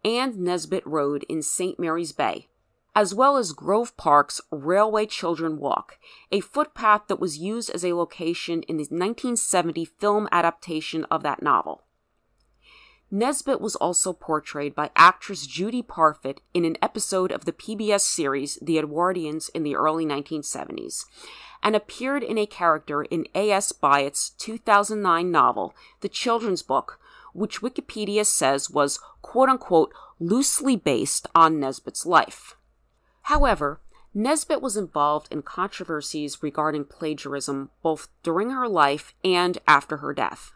and 0.04 0.36
Nesbit 0.36 0.86
Road 0.86 1.24
in 1.28 1.42
St. 1.42 1.78
Mary's 1.78 2.12
Bay, 2.12 2.48
as 2.94 3.14
well 3.14 3.36
as 3.36 3.52
Grove 3.52 3.96
Park's 3.96 4.40
Railway 4.50 5.06
Children 5.06 5.58
Walk, 5.58 5.98
a 6.30 6.40
footpath 6.40 7.02
that 7.08 7.20
was 7.20 7.38
used 7.38 7.70
as 7.70 7.84
a 7.84 7.94
location 7.94 8.62
in 8.62 8.76
the 8.76 8.82
1970 8.82 9.84
film 9.84 10.28
adaptation 10.30 11.04
of 11.04 11.22
that 11.22 11.42
novel. 11.42 11.83
Nesbit 13.10 13.60
was 13.60 13.76
also 13.76 14.12
portrayed 14.12 14.74
by 14.74 14.90
actress 14.96 15.46
Judy 15.46 15.82
Parfitt 15.82 16.40
in 16.52 16.64
an 16.64 16.76
episode 16.82 17.30
of 17.30 17.44
the 17.44 17.52
PBS 17.52 18.00
series 18.00 18.58
The 18.60 18.78
Edwardians 18.78 19.50
in 19.54 19.62
the 19.62 19.76
early 19.76 20.04
1970s, 20.04 21.04
and 21.62 21.76
appeared 21.76 22.22
in 22.22 22.38
a 22.38 22.46
character 22.46 23.02
in 23.02 23.26
A.S. 23.34 23.72
Byatt's 23.72 24.30
2009 24.30 25.30
novel, 25.30 25.74
The 26.00 26.08
Children's 26.08 26.62
Book, 26.62 26.98
which 27.32 27.60
Wikipedia 27.60 28.24
says 28.24 28.70
was 28.70 29.00
quote 29.22 29.48
unquote 29.48 29.92
loosely 30.18 30.76
based 30.76 31.26
on 31.34 31.60
Nesbit's 31.60 32.06
life. 32.06 32.56
However, 33.22 33.80
Nesbit 34.14 34.62
was 34.62 34.76
involved 34.76 35.26
in 35.32 35.42
controversies 35.42 36.42
regarding 36.42 36.84
plagiarism 36.84 37.70
both 37.82 38.08
during 38.22 38.50
her 38.50 38.68
life 38.68 39.12
and 39.24 39.58
after 39.66 39.96
her 39.98 40.14
death. 40.14 40.52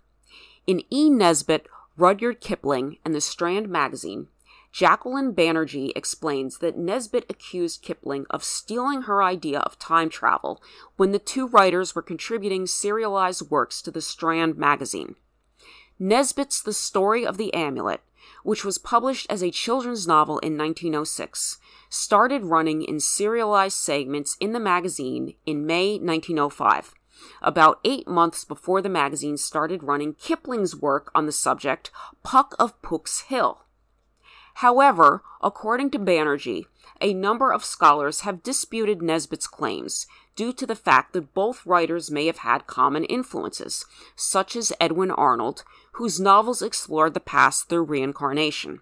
In 0.67 0.83
E. 0.93 1.11
Nesbit, 1.11 1.67
Rudyard 1.99 2.41
Kipling, 2.41 2.99
and 3.05 3.13
the 3.13 3.21
Strand 3.21 3.69
magazine, 3.69 4.29
Jacqueline 4.71 5.35
Banerjee 5.35 5.91
explains 5.97 6.59
that 6.59 6.79
Nesbit 6.79 7.27
accused 7.29 7.83
Kipling 7.83 8.25
of 8.31 8.45
stealing 8.45 9.03
her 9.03 9.21
idea 9.21 9.59
of 9.59 9.81
time 9.81 10.09
travel 10.09 10.63
when 10.97 11.11
the 11.11 11.19
two 11.19 11.49
writers 11.49 11.97
were 11.97 12.03
contributing 12.03 12.69
serialized 12.69 13.51
works 13.51 13.83
to 13.83 13.91
the 13.91 14.01
Strand 14.01 14.57
magazine. 14.57 15.17
Nesbit's 15.99 16.63
The 16.63 16.73
Story 16.73 17.27
of 17.27 17.37
the 17.37 17.53
Amulet, 17.53 18.03
which 18.45 18.65
was 18.65 18.79
published 18.79 19.27
as 19.29 19.43
a 19.43 19.51
children's 19.51 20.07
novel 20.07 20.39
in 20.39 20.57
1906, 20.57 21.59
started 21.89 22.45
running 22.45 22.83
in 22.83 23.01
serialized 23.01 23.77
segments 23.77 24.37
in 24.39 24.53
the 24.53 24.61
magazine 24.61 25.35
in 25.47 25.67
May 25.67 25.99
1905, 25.99 26.95
about 27.43 27.81
eight 27.85 28.07
months 28.09 28.45
before 28.45 28.83
the 28.83 28.89
magazine 28.89 29.37
started 29.37 29.83
running 29.83 30.15
Kipling's 30.15 30.77
work 30.77 31.11
on 31.15 31.27
the 31.27 31.33
subject, 31.33 31.91
Puck 32.23 32.55
of 32.59 32.81
Pook's 32.83 33.21
Hill. 33.23 33.65
However, 34.55 35.23
according 35.41 35.91
to 35.91 35.99
Banerjee, 35.99 36.65
a 37.01 37.15
number 37.15 37.53
of 37.53 37.65
scholars 37.65 38.21
have 38.21 38.43
disputed 38.43 39.01
Nesbit's 39.01 39.47
claims 39.47 40.07
due 40.35 40.53
to 40.53 40.67
the 40.67 40.75
fact 40.75 41.13
that 41.13 41.33
both 41.33 41.65
writers 41.65 42.11
may 42.11 42.27
have 42.27 42.39
had 42.39 42.67
common 42.67 43.05
influences, 43.05 43.85
such 44.17 44.57
as 44.57 44.73
Edwin 44.81 45.13
Arnold, 45.13 45.63
whose 45.93 46.19
novels 46.19 46.61
explored 46.61 47.15
the 47.15 47.21
past 47.21 47.69
through 47.69 47.85
reincarnation. 47.85 48.81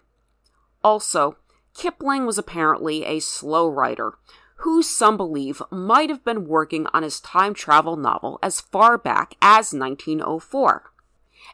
Also, 0.83 1.37
Kipling 1.75 2.25
was 2.25 2.39
apparently 2.39 3.05
a 3.05 3.19
slow 3.19 3.69
writer, 3.69 4.13
who 4.57 4.81
some 4.83 5.17
believe 5.17 5.61
might 5.71 6.09
have 6.09 6.23
been 6.23 6.47
working 6.47 6.87
on 6.93 7.03
his 7.03 7.19
time 7.19 7.53
travel 7.53 7.95
novel 7.95 8.39
as 8.41 8.61
far 8.61 8.97
back 8.97 9.35
as 9.41 9.73
1904. 9.73 10.91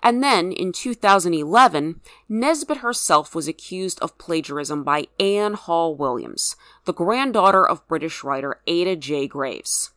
And 0.01 0.21
then, 0.21 0.51
in 0.51 0.73
2011, 0.73 2.01
Nesbit 2.27 2.77
herself 2.77 3.33
was 3.33 3.47
accused 3.47 3.99
of 4.01 4.17
plagiarism 4.17 4.83
by 4.83 5.07
Anne 5.19 5.53
Hall 5.53 5.95
Williams, 5.95 6.57
the 6.83 6.93
granddaughter 6.93 7.65
of 7.65 7.87
British 7.87 8.23
writer 8.23 8.59
Ada 8.67 8.97
J. 8.97 9.27
Graves. 9.27 9.92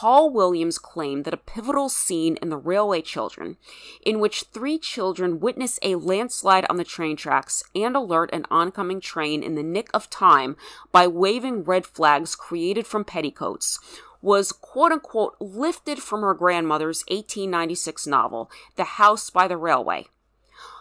Hall 0.00 0.28
Williams 0.28 0.78
claimed 0.78 1.24
that 1.24 1.32
a 1.32 1.38
pivotal 1.38 1.88
scene 1.88 2.36
in 2.42 2.50
The 2.50 2.58
Railway 2.58 3.00
Children, 3.00 3.56
in 4.04 4.20
which 4.20 4.42
three 4.42 4.78
children 4.78 5.40
witness 5.40 5.78
a 5.80 5.94
landslide 5.94 6.66
on 6.68 6.76
the 6.76 6.84
train 6.84 7.16
tracks 7.16 7.62
and 7.74 7.96
alert 7.96 8.28
an 8.30 8.44
oncoming 8.50 9.00
train 9.00 9.42
in 9.42 9.54
the 9.54 9.62
nick 9.62 9.88
of 9.94 10.10
time 10.10 10.58
by 10.92 11.06
waving 11.06 11.64
red 11.64 11.86
flags 11.86 12.36
created 12.36 12.86
from 12.86 13.06
petticoats, 13.06 13.78
was 14.20 14.52
quote 14.52 14.92
unquote 14.92 15.34
lifted 15.40 16.02
from 16.02 16.20
her 16.20 16.34
grandmother's 16.34 17.02
1896 17.08 18.06
novel, 18.06 18.50
The 18.74 18.84
House 19.00 19.30
by 19.30 19.48
the 19.48 19.56
Railway. 19.56 20.08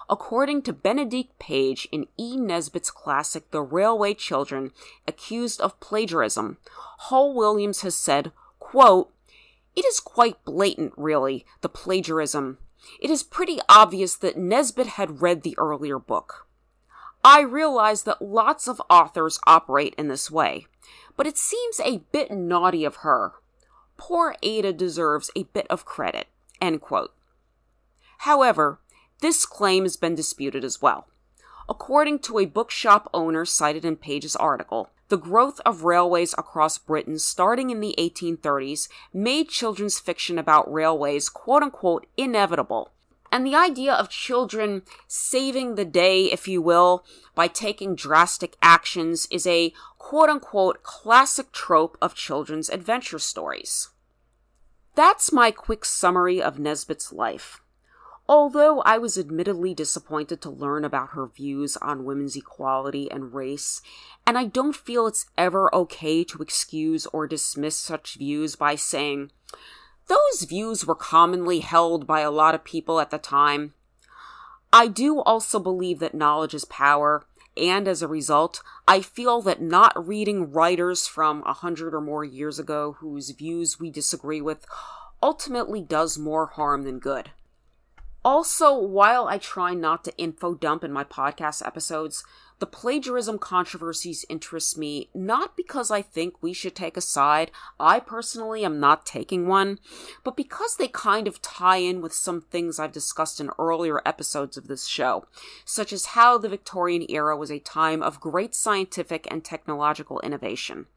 According 0.09 0.63
to 0.63 0.73
Benedicte 0.73 1.39
Page 1.39 1.87
in 1.89 2.07
E. 2.17 2.35
Nesbit's 2.35 2.91
classic 2.91 3.49
The 3.51 3.61
Railway 3.61 4.13
Children, 4.13 4.73
accused 5.07 5.61
of 5.61 5.79
plagiarism, 5.79 6.57
Hall 6.97 7.33
Williams 7.33 7.79
has 7.79 7.95
said, 7.95 8.33
quote, 8.75 9.13
It 9.73 9.85
is 9.85 10.01
quite 10.01 10.43
blatant, 10.43 10.91
really, 10.97 11.45
the 11.61 11.69
plagiarism. 11.69 12.57
It 13.01 13.09
is 13.09 13.23
pretty 13.23 13.59
obvious 13.69 14.17
that 14.17 14.35
Nesbit 14.35 14.87
had 14.87 15.21
read 15.21 15.43
the 15.43 15.57
earlier 15.57 15.97
book. 15.97 16.45
I 17.23 17.39
realize 17.39 18.03
that 18.03 18.21
lots 18.21 18.67
of 18.67 18.81
authors 18.89 19.39
operate 19.47 19.95
in 19.97 20.09
this 20.09 20.29
way, 20.29 20.67
but 21.15 21.25
it 21.25 21.37
seems 21.37 21.79
a 21.79 22.03
bit 22.11 22.31
naughty 22.31 22.83
of 22.83 22.97
her. 22.97 23.35
Poor 23.95 24.35
Ada 24.43 24.73
deserves 24.73 25.31
a 25.37 25.43
bit 25.43 25.67
of 25.69 25.85
credit. 25.85 26.27
End 26.59 26.81
quote. 26.81 27.13
However, 28.19 28.81
this 29.21 29.45
claim 29.45 29.83
has 29.83 29.95
been 29.95 30.15
disputed 30.15 30.65
as 30.65 30.81
well. 30.81 31.07
According 31.69 32.19
to 32.19 32.39
a 32.39 32.45
bookshop 32.45 33.09
owner 33.13 33.45
cited 33.45 33.85
in 33.85 33.95
Page's 33.95 34.35
article, 34.35 34.89
the 35.09 35.17
growth 35.17 35.61
of 35.65 35.83
railways 35.83 36.33
across 36.37 36.77
Britain 36.77 37.19
starting 37.19 37.69
in 37.69 37.79
the 37.79 37.95
1830s 37.97 38.87
made 39.13 39.49
children's 39.49 39.99
fiction 39.99 40.39
about 40.39 40.71
railways 40.71 41.29
quote 41.29 41.63
unquote 41.63 42.07
inevitable. 42.17 42.91
And 43.31 43.45
the 43.45 43.55
idea 43.55 43.93
of 43.93 44.09
children 44.09 44.83
saving 45.07 45.75
the 45.75 45.85
day, 45.85 46.31
if 46.31 46.47
you 46.47 46.61
will, 46.61 47.03
by 47.33 47.47
taking 47.47 47.95
drastic 47.95 48.55
actions 48.61 49.27
is 49.29 49.45
a 49.45 49.73
quote 49.97 50.29
unquote 50.29 50.83
classic 50.83 51.51
trope 51.51 51.97
of 52.01 52.15
children's 52.15 52.69
adventure 52.69 53.19
stories. 53.19 53.89
That's 54.95 55.33
my 55.33 55.51
quick 55.51 55.83
summary 55.83 56.41
of 56.41 56.59
Nesbit's 56.59 57.11
life. 57.11 57.61
Although 58.27 58.81
I 58.81 58.97
was 58.97 59.19
admittedly 59.19 59.75
disappointed 59.75 60.41
to 60.41 60.49
learn 60.49 60.83
about 60.83 61.09
her 61.09 61.27
views 61.27 61.77
on 61.77 62.05
women's 62.05 62.35
equality 62.35 63.09
and 63.11 63.35
race, 63.35 63.81
and 64.25 64.35
I 64.35 64.45
don't 64.45 64.75
feel 64.75 65.05
it's 65.05 65.27
ever 65.37 65.73
okay 65.75 66.23
to 66.23 66.41
excuse 66.41 67.05
or 67.07 67.27
dismiss 67.27 67.75
such 67.75 68.15
views 68.15 68.55
by 68.55 68.75
saying, 68.75 69.31
those 70.07 70.43
views 70.47 70.85
were 70.85 70.95
commonly 70.95 71.59
held 71.59 72.07
by 72.07 72.21
a 72.21 72.31
lot 72.31 72.55
of 72.55 72.63
people 72.63 72.99
at 72.99 73.11
the 73.11 73.17
time. 73.19 73.73
I 74.73 74.87
do 74.87 75.21
also 75.21 75.59
believe 75.59 75.99
that 75.99 76.15
knowledge 76.15 76.53
is 76.53 76.65
power, 76.65 77.25
and 77.55 77.87
as 77.87 78.01
a 78.01 78.07
result, 78.07 78.61
I 78.87 79.01
feel 79.01 79.41
that 79.43 79.61
not 79.61 80.07
reading 80.07 80.51
writers 80.51 81.07
from 81.07 81.43
a 81.45 81.53
hundred 81.53 81.93
or 81.93 82.01
more 82.01 82.25
years 82.25 82.59
ago 82.59 82.97
whose 82.99 83.29
views 83.29 83.79
we 83.79 83.89
disagree 83.89 84.41
with 84.41 84.65
ultimately 85.23 85.81
does 85.81 86.17
more 86.17 86.47
harm 86.47 86.83
than 86.83 86.99
good. 86.99 87.31
Also, 88.25 88.75
while 88.75 89.27
I 89.27 89.37
try 89.37 89.75
not 89.75 90.03
to 90.05 90.17
info 90.17 90.55
dump 90.55 90.83
in 90.83 90.91
my 90.91 91.03
podcast 91.03 91.63
episodes, 91.63 92.23
the 92.57 92.65
plagiarism 92.65 93.37
controversies 93.37 94.25
interest 94.29 94.79
me 94.79 95.11
not 95.13 95.55
because 95.55 95.91
I 95.91 96.01
think 96.01 96.41
we 96.41 96.51
should 96.51 96.75
take 96.75 96.97
a 96.97 97.01
side, 97.01 97.51
I 97.79 97.99
personally 97.99 98.65
am 98.65 98.79
not 98.79 99.05
taking 99.05 99.47
one, 99.47 99.77
but 100.23 100.35
because 100.35 100.77
they 100.77 100.87
kind 100.87 101.27
of 101.27 101.39
tie 101.43 101.77
in 101.77 102.01
with 102.01 102.13
some 102.13 102.41
things 102.41 102.79
I've 102.79 102.91
discussed 102.91 103.39
in 103.39 103.51
earlier 103.59 104.01
episodes 104.07 104.57
of 104.57 104.65
this 104.65 104.87
show, 104.87 105.27
such 105.63 105.93
as 105.93 106.07
how 106.07 106.39
the 106.39 106.49
Victorian 106.49 107.05
era 107.07 107.37
was 107.37 107.51
a 107.51 107.59
time 107.59 108.01
of 108.01 108.19
great 108.19 108.55
scientific 108.55 109.27
and 109.29 109.45
technological 109.45 110.19
innovation. 110.21 110.87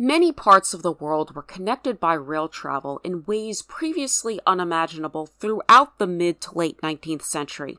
Many 0.00 0.30
parts 0.30 0.72
of 0.74 0.82
the 0.82 0.92
world 0.92 1.34
were 1.34 1.42
connected 1.42 1.98
by 1.98 2.14
rail 2.14 2.48
travel 2.48 3.00
in 3.02 3.24
ways 3.24 3.62
previously 3.62 4.38
unimaginable 4.46 5.26
throughout 5.26 5.98
the 5.98 6.06
mid 6.06 6.40
to 6.42 6.56
late 6.56 6.80
19th 6.82 7.22
century, 7.22 7.78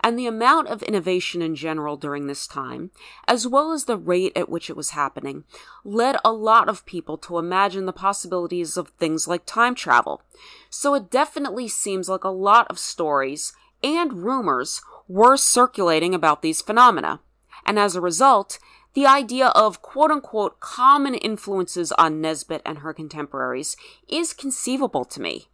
and 0.00 0.18
the 0.18 0.26
amount 0.26 0.68
of 0.68 0.82
innovation 0.82 1.42
in 1.42 1.54
general 1.54 1.98
during 1.98 2.26
this 2.26 2.46
time, 2.46 2.90
as 3.26 3.46
well 3.46 3.70
as 3.70 3.84
the 3.84 3.98
rate 3.98 4.32
at 4.34 4.48
which 4.48 4.70
it 4.70 4.78
was 4.78 4.90
happening, 4.90 5.44
led 5.84 6.16
a 6.24 6.32
lot 6.32 6.70
of 6.70 6.86
people 6.86 7.18
to 7.18 7.36
imagine 7.36 7.84
the 7.84 7.92
possibilities 7.92 8.78
of 8.78 8.88
things 8.88 9.28
like 9.28 9.44
time 9.44 9.74
travel. 9.74 10.22
So 10.70 10.94
it 10.94 11.10
definitely 11.10 11.68
seems 11.68 12.08
like 12.08 12.24
a 12.24 12.30
lot 12.30 12.66
of 12.70 12.78
stories 12.78 13.52
and 13.82 14.24
rumors 14.24 14.80
were 15.06 15.36
circulating 15.36 16.14
about 16.14 16.40
these 16.40 16.62
phenomena. 16.62 17.20
And 17.66 17.78
as 17.78 17.94
a 17.94 18.00
result, 18.00 18.58
the 18.94 19.06
idea 19.06 19.48
of 19.48 19.82
quote 19.82 20.10
unquote 20.10 20.60
common 20.60 21.14
influences 21.14 21.92
on 21.92 22.20
Nesbit 22.20 22.62
and 22.64 22.78
her 22.78 22.92
contemporaries 22.92 23.76
is 24.08 24.32
conceivable 24.32 25.04
to 25.06 25.20
me. 25.20 25.48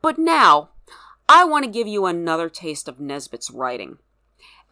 But 0.00 0.18
now, 0.18 0.70
I 1.28 1.44
want 1.44 1.64
to 1.64 1.70
give 1.70 1.86
you 1.86 2.06
another 2.06 2.48
taste 2.48 2.88
of 2.88 3.00
Nesbit's 3.00 3.50
writing. 3.50 3.98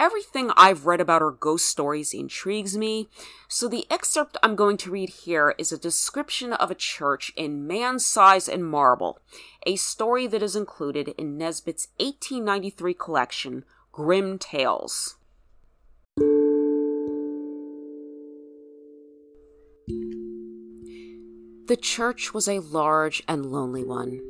Everything 0.01 0.51
I've 0.57 0.87
read 0.87 1.01
about 1.01 1.21
her 1.21 1.31
ghost 1.31 1.67
stories 1.67 2.15
intrigues 2.15 2.77
me, 2.77 3.11
so 3.49 3.69
the 3.69 3.85
excerpt 3.91 4.39
I'm 4.43 4.57
going 4.57 4.79
to 4.79 4.91
read 4.91 5.11
here 5.11 5.55
is 5.59 5.73
a 5.73 5.79
description 5.79 6.55
of 6.55 6.71
a 6.71 6.75
church 6.75 7.33
in 7.37 7.67
Man-Size 7.67 8.49
in 8.49 8.63
Marble, 8.63 9.19
a 9.67 9.77
story 9.77 10.27
that 10.27 10.43
is 10.43 10.57
included 10.57 11.09
in 11.19 11.37
Nesbit's 11.37 11.89
1893 11.99 12.95
collection, 12.95 13.65
Grim 13.93 14.39
Tales. 14.39 15.17
The 21.71 21.77
church 21.77 22.35
was 22.35 22.49
a 22.49 22.59
large 22.59 23.23
and 23.29 23.47
lonely 23.47 23.85
one, 23.85 24.21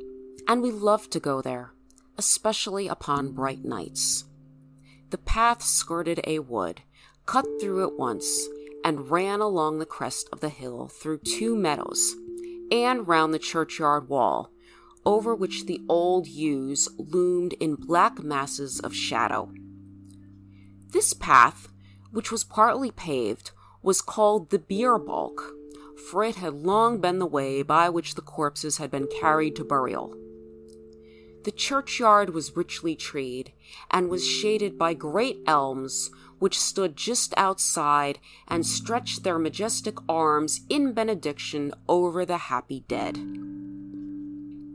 and 0.47 0.61
we 0.61 0.69
loved 0.69 1.09
to 1.13 1.19
go 1.19 1.41
there, 1.41 1.73
especially 2.15 2.87
upon 2.87 3.31
bright 3.31 3.65
nights. 3.65 4.25
The 5.09 5.17
path 5.17 5.63
skirted 5.63 6.21
a 6.27 6.37
wood, 6.37 6.83
cut 7.25 7.47
through 7.59 7.87
it 7.87 7.97
once, 7.97 8.47
and 8.85 9.09
ran 9.09 9.41
along 9.41 9.79
the 9.79 9.87
crest 9.87 10.29
of 10.31 10.39
the 10.39 10.49
hill 10.49 10.87
through 10.87 11.21
two 11.25 11.55
meadows, 11.55 12.15
and 12.71 13.07
round 13.07 13.33
the 13.33 13.39
churchyard 13.39 14.07
wall, 14.07 14.51
over 15.03 15.33
which 15.33 15.65
the 15.65 15.81
old 15.89 16.27
yews 16.27 16.89
loomed 16.99 17.53
in 17.53 17.73
black 17.73 18.21
masses 18.21 18.79
of 18.81 18.93
shadow. 18.93 19.51
This 20.91 21.13
path, 21.13 21.69
which 22.11 22.31
was 22.31 22.43
partly 22.43 22.91
paved, 22.91 23.49
was 23.81 23.99
called 23.99 24.51
the 24.51 24.59
bier 24.59 24.99
balk 24.99 25.55
for 26.09 26.23
it 26.23 26.35
had 26.35 26.53
long 26.53 26.99
been 26.99 27.19
the 27.19 27.25
way 27.25 27.61
by 27.61 27.89
which 27.89 28.15
the 28.15 28.21
corpses 28.21 28.77
had 28.77 28.89
been 28.89 29.07
carried 29.19 29.55
to 29.55 29.63
burial. 29.63 30.15
The 31.43 31.51
churchyard 31.51 32.33
was 32.33 32.55
richly 32.55 32.95
treed, 32.95 33.53
and 33.89 34.09
was 34.09 34.27
shaded 34.27 34.77
by 34.77 34.93
great 34.93 35.39
elms 35.47 36.11
which 36.37 36.59
stood 36.59 36.95
just 36.95 37.33
outside 37.37 38.19
and 38.47 38.65
stretched 38.65 39.23
their 39.23 39.37
majestic 39.37 39.95
arms 40.09 40.61
in 40.69 40.91
benediction 40.93 41.71
over 41.87 42.25
the 42.25 42.37
happy 42.37 42.83
dead. 42.87 43.17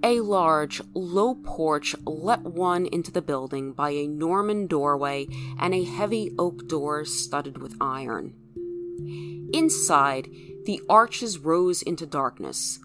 A 0.04 0.20
large, 0.20 0.80
low 0.94 1.34
porch 1.34 1.96
let 2.04 2.42
one 2.42 2.86
into 2.86 3.10
the 3.10 3.22
building 3.22 3.72
by 3.72 3.90
a 3.90 4.06
Norman 4.06 4.68
doorway 4.68 5.26
and 5.58 5.74
a 5.74 5.82
heavy 5.82 6.32
oak 6.38 6.68
door 6.68 7.04
studded 7.04 7.58
with 7.58 7.76
iron. 7.80 8.34
Inside, 9.52 10.28
the 10.64 10.80
arches 10.88 11.38
rose 11.38 11.82
into 11.82 12.06
darkness, 12.06 12.80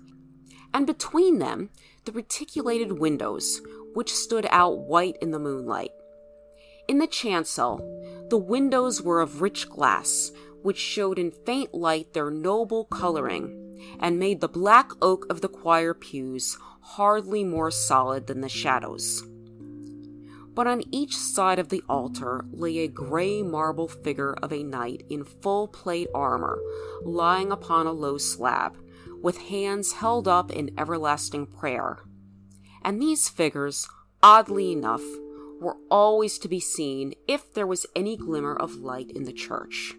and 0.74 0.88
between 0.88 1.40
them, 1.40 1.70
the 2.06 2.12
reticulated 2.12 2.94
windows, 2.94 3.62
which 3.94 4.14
stood 4.14 4.48
out 4.50 4.80
white 4.80 5.18
in 5.22 5.32
the 5.32 5.40
moonlight. 5.40 5.92
In 6.88 7.00
the 7.00 7.08
chancel, 7.08 7.80
the 8.30 8.38
windows 8.38 9.02
were 9.02 9.22
of 9.22 9.42
rich 9.42 9.70
glass, 9.70 10.32
which 10.62 10.78
showed 10.78 11.18
in 11.18 11.32
faint 11.32 11.74
light 11.74 12.14
their 12.14 12.30
noble 12.30 12.86
coloring, 12.86 13.98
and 14.00 14.20
made 14.20 14.42
the 14.42 14.48
black 14.48 14.92
oak 15.02 15.26
of 15.30 15.42
the 15.42 15.50
choir 15.50 15.94
pews 15.94 16.58
hardly 16.82 17.44
more 17.44 17.72
solid 17.72 18.28
than 18.28 18.42
the 18.42 18.50
shadows 18.50 19.24
but 20.54 20.68
on 20.68 20.84
each 20.92 21.16
side 21.16 21.60
of 21.60 21.70
the 21.70 21.84
altar 21.88 22.46
lay 22.52 22.80
a 22.80 22.88
gray 22.88 23.42
marble 23.42 23.88
figure 23.88 24.34
of 24.42 24.52
a 24.52 24.64
knight 24.64 25.04
in 25.10 25.24
full 25.24 25.68
plate 25.68 26.10
armor, 26.14 26.60
lying 27.04 27.52
upon 27.52 27.88
a 27.88 27.92
low 27.92 28.18
slab, 28.18 28.78
with 29.22 29.38
hands 29.38 29.94
held 29.94 30.28
up 30.28 30.52
in 30.52 30.72
everlasting 30.78 31.46
prayer. 31.46 32.00
And 32.84 33.02
these 33.02 33.30
figures, 33.30 33.88
oddly 34.22 34.72
enough, 34.72 35.04
were 35.62 35.78
always 35.90 36.40
to 36.40 36.48
be 36.48 36.60
seen 36.60 37.14
if 37.28 37.54
there 37.54 37.68
was 37.68 37.86
any 37.96 38.18
glimmer 38.18 38.56
of 38.56 38.76
light 38.76 39.12
in 39.12 39.24
the 39.24 39.34
church. 39.34 39.94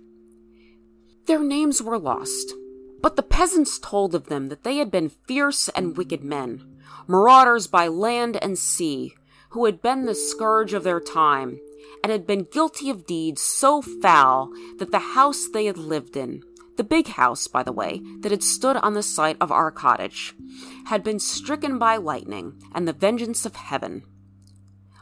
Their 1.26 1.42
names 1.42 1.80
were 1.80 1.98
lost, 1.98 2.52
but 3.00 3.14
the 3.14 3.22
peasants 3.22 3.78
told 3.78 4.14
of 4.14 4.26
them 4.26 4.48
that 4.48 4.64
they 4.64 4.78
had 4.78 4.90
been 4.90 5.08
fierce 5.08 5.68
and 5.70 5.96
wicked 5.96 6.24
men, 6.24 6.80
marauders 7.06 7.68
by 7.68 7.86
land 7.86 8.36
and 8.42 8.58
sea, 8.58 9.14
who 9.52 9.64
had 9.66 9.82
been 9.82 10.04
the 10.04 10.14
scourge 10.14 10.72
of 10.72 10.84
their 10.84 11.00
time, 11.00 11.60
and 12.02 12.10
had 12.10 12.26
been 12.26 12.48
guilty 12.50 12.90
of 12.90 13.06
deeds 13.06 13.40
so 13.40 13.80
foul 13.80 14.50
that 14.78 14.90
the 14.90 14.98
house 14.98 15.48
they 15.52 15.66
had 15.66 15.76
lived 15.76 16.16
in, 16.16 16.42
the 16.76 16.84
big 16.84 17.06
house, 17.06 17.46
by 17.46 17.62
the 17.62 17.72
way, 17.72 18.00
that 18.20 18.32
had 18.32 18.42
stood 18.42 18.76
on 18.78 18.94
the 18.94 19.02
site 19.02 19.36
of 19.40 19.52
our 19.52 19.70
cottage, 19.70 20.34
had 20.86 21.04
been 21.04 21.18
stricken 21.18 21.78
by 21.78 21.96
lightning 21.96 22.60
and 22.74 22.88
the 22.88 22.92
vengeance 22.92 23.44
of 23.44 23.56
heaven. 23.56 24.02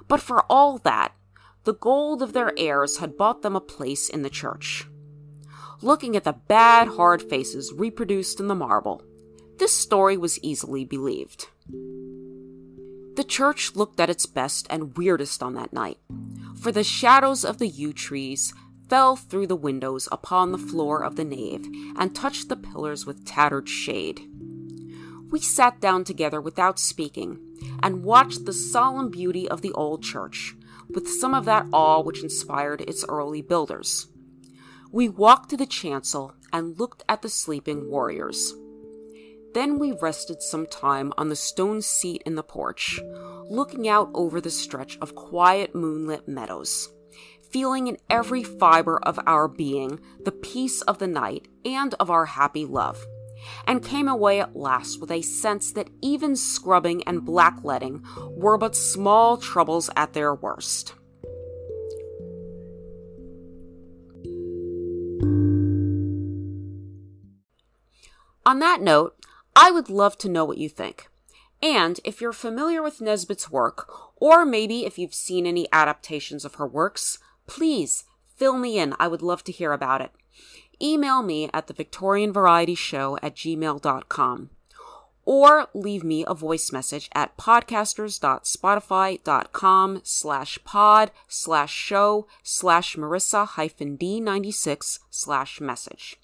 But 0.08 0.20
for 0.20 0.44
all 0.50 0.78
that, 0.78 1.12
the 1.64 1.74
gold 1.74 2.20
of 2.20 2.32
their 2.32 2.52
heirs 2.58 2.98
had 2.98 3.16
bought 3.16 3.42
them 3.42 3.54
a 3.54 3.60
place 3.60 4.08
in 4.08 4.22
the 4.22 4.30
church. 4.30 4.86
Looking 5.80 6.16
at 6.16 6.24
the 6.24 6.32
bad, 6.32 6.88
hard 6.88 7.22
faces 7.22 7.72
reproduced 7.72 8.40
in 8.40 8.48
the 8.48 8.54
marble, 8.54 9.02
this 9.58 9.72
story 9.72 10.16
was 10.16 10.42
easily 10.42 10.84
believed. 10.84 11.48
The 13.20 13.24
church 13.24 13.76
looked 13.76 14.00
at 14.00 14.08
its 14.08 14.24
best 14.24 14.66
and 14.70 14.96
weirdest 14.96 15.42
on 15.42 15.52
that 15.52 15.74
night, 15.74 15.98
for 16.58 16.72
the 16.72 16.82
shadows 16.82 17.44
of 17.44 17.58
the 17.58 17.68
yew 17.68 17.92
trees 17.92 18.54
fell 18.88 19.14
through 19.14 19.46
the 19.46 19.54
windows 19.54 20.08
upon 20.10 20.52
the 20.52 20.58
floor 20.58 21.04
of 21.04 21.16
the 21.16 21.24
nave 21.26 21.66
and 21.98 22.14
touched 22.14 22.48
the 22.48 22.56
pillars 22.56 23.04
with 23.04 23.26
tattered 23.26 23.68
shade. 23.68 24.26
We 25.30 25.38
sat 25.38 25.82
down 25.82 26.04
together 26.04 26.40
without 26.40 26.78
speaking 26.78 27.38
and 27.82 28.04
watched 28.04 28.46
the 28.46 28.54
solemn 28.54 29.10
beauty 29.10 29.46
of 29.46 29.60
the 29.60 29.72
old 29.72 30.02
church, 30.02 30.56
with 30.88 31.06
some 31.06 31.34
of 31.34 31.44
that 31.44 31.66
awe 31.74 32.00
which 32.00 32.22
inspired 32.22 32.80
its 32.80 33.04
early 33.06 33.42
builders. 33.42 34.08
We 34.90 35.10
walked 35.10 35.50
to 35.50 35.58
the 35.58 35.66
chancel 35.66 36.36
and 36.54 36.80
looked 36.80 37.02
at 37.06 37.20
the 37.20 37.28
sleeping 37.28 37.90
warriors. 37.90 38.54
Then 39.52 39.78
we 39.80 39.92
rested 39.92 40.42
some 40.42 40.66
time 40.66 41.12
on 41.18 41.28
the 41.28 41.36
stone 41.36 41.82
seat 41.82 42.22
in 42.24 42.36
the 42.36 42.42
porch, 42.42 43.00
looking 43.48 43.88
out 43.88 44.10
over 44.14 44.40
the 44.40 44.50
stretch 44.50 44.96
of 45.00 45.16
quiet 45.16 45.74
moonlit 45.74 46.28
meadows, 46.28 46.92
feeling 47.50 47.88
in 47.88 47.98
every 48.08 48.44
fiber 48.44 49.00
of 49.02 49.18
our 49.26 49.48
being 49.48 49.98
the 50.24 50.30
peace 50.30 50.82
of 50.82 50.98
the 50.98 51.08
night 51.08 51.48
and 51.64 51.94
of 51.94 52.10
our 52.10 52.26
happy 52.26 52.64
love, 52.64 53.04
and 53.66 53.84
came 53.84 54.06
away 54.06 54.40
at 54.40 54.54
last 54.54 55.00
with 55.00 55.10
a 55.10 55.22
sense 55.22 55.72
that 55.72 55.90
even 56.00 56.36
scrubbing 56.36 57.02
and 57.04 57.22
blackleading 57.22 58.04
were 58.36 58.56
but 58.56 58.76
small 58.76 59.36
troubles 59.36 59.90
at 59.96 60.12
their 60.12 60.32
worst. 60.32 60.94
On 68.46 68.58
that 68.60 68.80
note, 68.80 69.14
I 69.54 69.70
would 69.70 69.90
love 69.90 70.16
to 70.18 70.28
know 70.28 70.44
what 70.44 70.58
you 70.58 70.68
think. 70.68 71.08
And 71.62 72.00
if 72.04 72.20
you're 72.20 72.32
familiar 72.32 72.82
with 72.82 73.00
Nesbit's 73.00 73.50
work, 73.50 73.88
or 74.16 74.46
maybe 74.46 74.86
if 74.86 74.98
you've 74.98 75.14
seen 75.14 75.46
any 75.46 75.66
adaptations 75.72 76.44
of 76.44 76.54
her 76.54 76.66
works, 76.66 77.18
please 77.46 78.04
fill 78.36 78.56
me 78.56 78.78
in. 78.78 78.94
I 78.98 79.08
would 79.08 79.22
love 79.22 79.44
to 79.44 79.52
hear 79.52 79.72
about 79.72 80.00
it. 80.00 80.12
Email 80.80 81.22
me 81.22 81.50
at 81.52 81.66
the 81.66 81.74
Victorian 81.74 82.32
Variety 82.32 82.74
Show 82.74 83.18
at 83.22 83.36
gmail.com 83.36 84.50
or 85.24 85.68
leave 85.74 86.02
me 86.02 86.24
a 86.26 86.34
voice 86.34 86.72
message 86.72 87.08
at 87.14 87.36
podcasters.spotify.com 87.36 90.00
slash 90.02 90.58
pod 90.64 91.12
slash 91.28 91.72
show 91.72 92.26
slash 92.42 92.96
marissa 92.96 93.46
hyphen 93.46 93.96
d96 93.96 94.98
slash 95.10 95.60
message. 95.60 96.19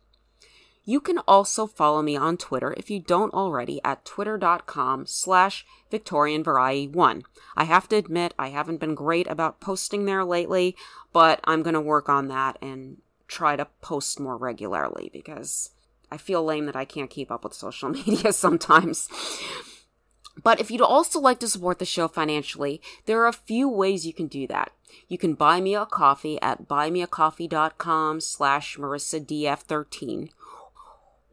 You 0.89 1.01
can 1.01 1.19
also 1.27 1.67
follow 1.67 2.01
me 2.01 2.17
on 2.17 2.37
Twitter 2.37 2.73
if 2.77 2.91
you 2.91 3.01
don't 3.01 3.35
already 3.35 3.81
at 3.83 4.05
twitter.com 4.05 5.07
slash 5.07 5.67
victorianvarie1. 5.91 7.23
I 7.57 7.65
have 7.65 7.89
to 7.89 7.97
admit, 7.97 8.35
I 8.39 8.49
haven't 8.51 8.79
been 8.79 8.95
great 8.95 9.27
about 9.27 9.61
posting 9.61 10.05
there 10.05 10.25
lately, 10.25 10.77
but 11.13 11.41
I'm 11.43 11.65
going 11.65 11.75
to 11.75 11.81
work 11.81 12.09
on 12.09 12.29
that 12.29 12.57
and 12.63 12.99
try 13.27 13.57
to 13.57 13.67
post 13.83 14.21
more 14.21 14.37
regularly 14.37 15.11
because 15.13 15.71
I 16.13 16.19
feel 16.19 16.45
lame 16.45 16.67
that 16.67 16.77
I 16.77 16.85
can't 16.85 17.11
keep 17.11 17.33
up 17.33 17.43
with 17.43 17.55
social 17.55 17.89
media 18.07 18.33
sometimes. 18.33 19.09
But 20.41 20.61
if 20.61 20.71
you'd 20.71 20.83
also 20.83 21.19
like 21.19 21.41
to 21.41 21.49
support 21.49 21.81
the 21.81 21.85
show 21.85 22.07
financially, 22.07 22.81
there 23.07 23.21
are 23.23 23.27
a 23.27 23.33
few 23.33 23.69
ways 23.69 24.07
you 24.07 24.13
can 24.13 24.29
do 24.29 24.47
that. 24.47 24.71
You 25.09 25.19
can 25.19 25.35
buy 25.35 25.61
me 25.61 25.75
a 25.75 25.85
coffee 25.85 26.41
at 26.41 26.69
buymeacoffee.com 26.69 28.21
slash 28.21 28.77
marisadf13 28.77 30.29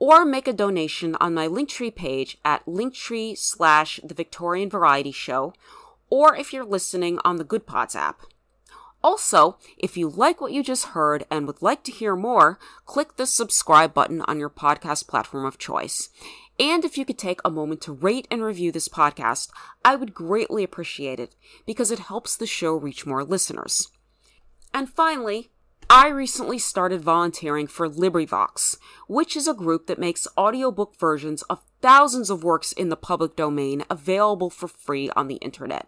or 0.03 0.25
make 0.25 0.49
a 0.49 0.51
donation 0.53 1.15
on 1.21 1.33
my 1.33 1.47
Linktree 1.47 1.95
page 1.95 2.37
at 2.43 2.65
linktree 2.65 3.37
slash 3.37 4.01
the 4.03 4.13
Victorian 4.13 4.69
Variety 4.69 5.13
Show, 5.13 5.53
or 6.09 6.35
if 6.35 6.51
you're 6.51 6.65
listening 6.65 7.19
on 7.23 7.37
the 7.37 7.45
Goodpods 7.45 7.95
app. 7.95 8.23
Also, 9.01 9.57
if 9.77 9.95
you 9.95 10.09
like 10.09 10.41
what 10.41 10.51
you 10.51 10.61
just 10.61 10.87
heard 10.87 11.25
and 11.31 11.47
would 11.47 11.61
like 11.61 11.85
to 11.85 11.91
hear 11.93 12.17
more, 12.17 12.59
click 12.85 13.15
the 13.15 13.25
subscribe 13.25 13.93
button 13.93 14.19
on 14.23 14.39
your 14.39 14.49
podcast 14.49 15.07
platform 15.07 15.45
of 15.45 15.57
choice. 15.57 16.09
And 16.59 16.83
if 16.83 16.97
you 16.97 17.05
could 17.05 17.17
take 17.17 17.39
a 17.45 17.49
moment 17.49 17.79
to 17.83 17.93
rate 17.93 18.27
and 18.29 18.43
review 18.43 18.73
this 18.73 18.89
podcast, 18.89 19.51
I 19.85 19.95
would 19.95 20.13
greatly 20.13 20.65
appreciate 20.65 21.21
it 21.21 21.33
because 21.65 21.91
it 21.91 21.99
helps 21.99 22.35
the 22.35 22.45
show 22.45 22.75
reach 22.75 23.05
more 23.05 23.23
listeners. 23.23 23.87
And 24.73 24.89
finally, 24.89 25.52
I 25.95 26.07
recently 26.07 26.57
started 26.57 27.03
volunteering 27.03 27.67
for 27.67 27.87
LibriVox, 27.87 28.79
which 29.07 29.37
is 29.37 29.47
a 29.47 29.53
group 29.53 29.85
that 29.85 29.99
makes 29.99 30.27
audiobook 30.35 30.97
versions 30.97 31.43
of 31.43 31.61
thousands 31.83 32.31
of 32.31 32.43
works 32.43 32.71
in 32.71 32.89
the 32.89 32.95
public 32.95 33.35
domain 33.35 33.83
available 33.91 34.49
for 34.49 34.67
free 34.67 35.11
on 35.11 35.27
the 35.27 35.35
internet. 35.35 35.87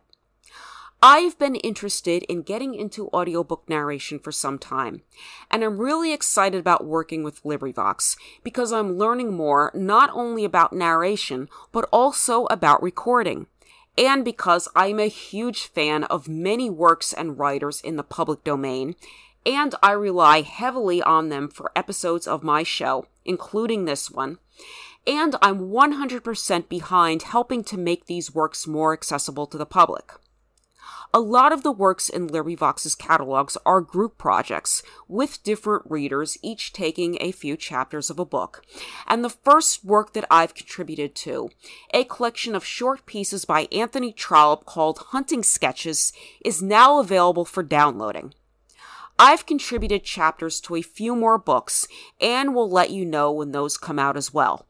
I've 1.01 1.39
been 1.39 1.55
interested 1.55 2.21
in 2.29 2.43
getting 2.43 2.75
into 2.75 3.07
audiobook 3.07 3.67
narration 3.67 4.19
for 4.19 4.31
some 4.31 4.59
time, 4.59 5.01
and 5.49 5.63
I'm 5.63 5.79
really 5.79 6.13
excited 6.13 6.59
about 6.59 6.85
working 6.85 7.23
with 7.23 7.41
LibriVox 7.41 8.15
because 8.43 8.71
I'm 8.71 8.99
learning 8.99 9.33
more 9.33 9.71
not 9.73 10.11
only 10.13 10.45
about 10.45 10.71
narration, 10.71 11.49
but 11.71 11.89
also 11.91 12.45
about 12.51 12.83
recording 12.83 13.47
and 13.97 14.23
because 14.23 14.67
I'm 14.75 14.99
a 14.99 15.07
huge 15.07 15.65
fan 15.65 16.03
of 16.03 16.27
many 16.27 16.69
works 16.69 17.11
and 17.11 17.39
writers 17.39 17.81
in 17.81 17.95
the 17.95 18.03
public 18.03 18.43
domain, 18.43 18.95
and 19.45 19.75
I 19.83 19.91
rely 19.91 20.41
heavily 20.41 21.01
on 21.01 21.29
them 21.29 21.47
for 21.47 21.71
episodes 21.75 22.27
of 22.27 22.43
my 22.43 22.63
show, 22.63 23.05
including 23.23 23.85
this 23.85 24.09
one. 24.09 24.39
And 25.07 25.35
I'm 25.41 25.69
100% 25.69 26.67
behind 26.67 27.21
helping 27.23 27.63
to 27.65 27.77
make 27.77 28.05
these 28.05 28.33
works 28.33 28.65
more 28.65 28.93
accessible 28.93 29.45
to 29.47 29.57
the 29.57 29.65
public. 29.65 30.13
A 31.13 31.19
lot 31.19 31.53
of 31.53 31.63
the 31.63 31.71
works 31.71 32.09
in 32.09 32.27
LibriVox's 32.27 32.93
catalogs 32.93 33.55
are 33.65 33.79
group 33.79 34.17
projects, 34.17 34.83
with 35.07 35.43
different 35.43 35.89
readers 35.89 36.37
each 36.41 36.73
taking 36.73 37.17
a 37.21 37.31
few 37.31 37.55
chapters 37.55 38.09
of 38.09 38.19
a 38.19 38.25
book. 38.25 38.65
And 39.07 39.23
the 39.23 39.29
first 39.29 39.85
work 39.85 40.11
that 40.11 40.25
I've 40.29 40.55
contributed 40.55 41.15
to, 41.15 41.51
a 41.93 42.03
collection 42.03 42.53
of 42.53 42.65
short 42.65 43.05
pieces 43.05 43.45
by 43.45 43.69
Anthony 43.71 44.11
Trollope 44.11 44.65
called 44.65 44.97
Hunting 45.11 45.43
Sketches, 45.43 46.11
is 46.43 46.61
now 46.61 46.99
available 46.99 47.45
for 47.45 47.63
downloading. 47.63 48.33
I've 49.17 49.45
contributed 49.45 50.03
chapters 50.03 50.59
to 50.61 50.75
a 50.75 50.81
few 50.81 51.15
more 51.15 51.37
books 51.37 51.87
and 52.19 52.53
will 52.53 52.69
let 52.69 52.89
you 52.89 53.05
know 53.05 53.31
when 53.31 53.51
those 53.51 53.77
come 53.77 53.97
out 53.97 54.17
as 54.17 54.33
well. 54.33 54.67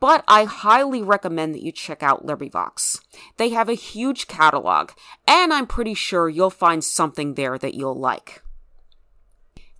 But 0.00 0.22
I 0.28 0.44
highly 0.44 1.02
recommend 1.02 1.54
that 1.54 1.62
you 1.62 1.72
check 1.72 2.02
out 2.02 2.24
LibriVox. 2.24 3.00
They 3.36 3.48
have 3.48 3.68
a 3.68 3.74
huge 3.74 4.28
catalog, 4.28 4.92
and 5.26 5.52
I'm 5.52 5.66
pretty 5.66 5.94
sure 5.94 6.28
you'll 6.28 6.50
find 6.50 6.84
something 6.84 7.34
there 7.34 7.58
that 7.58 7.74
you'll 7.74 7.98
like. 7.98 8.42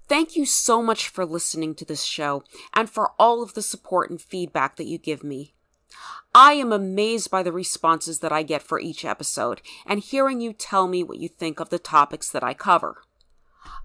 Thank 0.08 0.34
you 0.34 0.46
so 0.46 0.82
much 0.82 1.08
for 1.08 1.24
listening 1.24 1.74
to 1.76 1.84
this 1.84 2.02
show 2.02 2.42
and 2.74 2.90
for 2.90 3.12
all 3.18 3.42
of 3.42 3.54
the 3.54 3.62
support 3.62 4.10
and 4.10 4.20
feedback 4.20 4.76
that 4.76 4.86
you 4.86 4.98
give 4.98 5.22
me. 5.22 5.54
I 6.34 6.54
am 6.54 6.72
amazed 6.72 7.30
by 7.30 7.42
the 7.42 7.52
responses 7.52 8.18
that 8.20 8.32
I 8.32 8.42
get 8.42 8.62
for 8.62 8.80
each 8.80 9.04
episode 9.04 9.62
and 9.86 10.00
hearing 10.00 10.40
you 10.40 10.52
tell 10.52 10.88
me 10.88 11.02
what 11.02 11.18
you 11.18 11.28
think 11.28 11.60
of 11.60 11.70
the 11.70 11.78
topics 11.78 12.30
that 12.30 12.42
I 12.42 12.54
cover. 12.54 13.02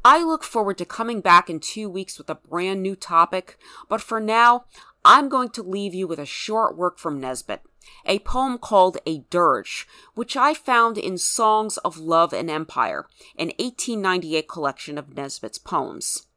I 0.05 0.23
look 0.23 0.43
forward 0.43 0.77
to 0.79 0.85
coming 0.85 1.21
back 1.21 1.49
in 1.49 1.59
two 1.59 1.89
weeks 1.89 2.17
with 2.17 2.29
a 2.29 2.35
brand 2.35 2.81
new 2.81 2.95
topic, 2.95 3.57
but 3.89 4.01
for 4.01 4.19
now, 4.19 4.65
I'm 5.05 5.29
going 5.29 5.49
to 5.49 5.63
leave 5.63 5.93
you 5.93 6.07
with 6.07 6.19
a 6.19 6.25
short 6.25 6.77
work 6.77 6.97
from 6.97 7.19
Nesbit, 7.19 7.61
a 8.05 8.19
poem 8.19 8.57
called 8.57 8.97
A 9.05 9.19
Dirge, 9.29 9.87
which 10.15 10.37
I 10.37 10.53
found 10.53 10.97
in 10.97 11.17
Songs 11.17 11.77
of 11.79 11.97
Love 11.97 12.33
and 12.33 12.49
Empire, 12.49 13.07
an 13.37 13.47
1898 13.59 14.47
collection 14.47 14.97
of 14.97 15.15
Nesbit's 15.15 15.57
poems. 15.57 16.27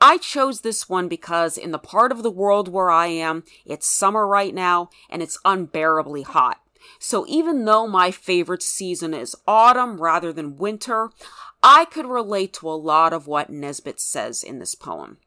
I 0.00 0.16
chose 0.16 0.62
this 0.62 0.88
one 0.88 1.08
because 1.08 1.58
in 1.58 1.72
the 1.72 1.78
part 1.78 2.10
of 2.10 2.22
the 2.22 2.30
world 2.30 2.68
where 2.68 2.90
I 2.90 3.08
am, 3.08 3.44
it's 3.66 3.86
summer 3.86 4.26
right 4.26 4.54
now 4.54 4.88
and 5.10 5.22
it's 5.22 5.38
unbearably 5.44 6.22
hot. 6.22 6.60
So 6.98 7.26
even 7.28 7.66
though 7.66 7.86
my 7.86 8.10
favorite 8.10 8.62
season 8.62 9.12
is 9.12 9.36
autumn 9.46 10.00
rather 10.00 10.32
than 10.32 10.56
winter, 10.56 11.10
I 11.62 11.84
could 11.84 12.06
relate 12.06 12.54
to 12.54 12.70
a 12.70 12.72
lot 12.72 13.12
of 13.12 13.26
what 13.26 13.50
Nesbit 13.50 14.00
says 14.00 14.42
in 14.42 14.58
this 14.58 14.74
poem. 14.74 15.18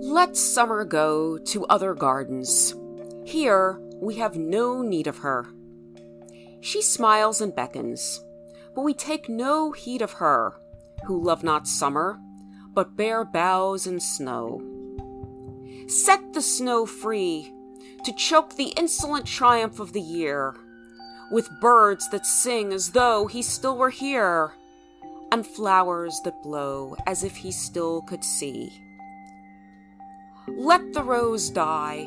Let 0.00 0.36
summer 0.36 0.84
go 0.84 1.36
to 1.38 1.66
other 1.66 1.94
gardens. 1.94 2.76
Here 3.24 3.80
we 4.00 4.14
have 4.16 4.36
no 4.36 4.82
need 4.82 5.08
of 5.08 5.18
her. 5.18 5.46
She 6.60 6.80
smiles 6.80 7.40
and 7.40 7.54
beckons, 7.54 8.24
but 8.72 8.82
we 8.82 8.94
take 8.94 9.28
no 9.28 9.72
heed 9.72 10.00
of 10.00 10.12
her, 10.12 10.54
who 11.06 11.20
love 11.20 11.42
not 11.42 11.66
summer, 11.66 12.20
but 12.72 12.96
bare 12.96 13.24
boughs 13.24 13.88
and 13.88 14.00
snow. 14.00 14.62
Set 15.88 16.32
the 16.32 16.40
snow 16.40 16.86
free, 16.86 17.52
to 18.04 18.12
choke 18.12 18.56
the 18.56 18.72
insolent 18.76 19.26
triumph 19.26 19.80
of 19.80 19.92
the 19.92 20.00
year, 20.00 20.54
with 21.30 21.60
birds 21.60 22.08
that 22.10 22.26
sing 22.26 22.72
as 22.72 22.90
though 22.90 23.26
he 23.26 23.42
still 23.42 23.76
were 23.76 23.90
here, 23.90 24.52
and 25.32 25.46
flowers 25.46 26.20
that 26.24 26.42
blow 26.42 26.96
as 27.06 27.24
if 27.24 27.36
he 27.36 27.50
still 27.50 28.02
could 28.02 28.22
see. 28.22 28.70
Let 30.46 30.92
the 30.92 31.02
rose 31.02 31.48
die. 31.50 32.06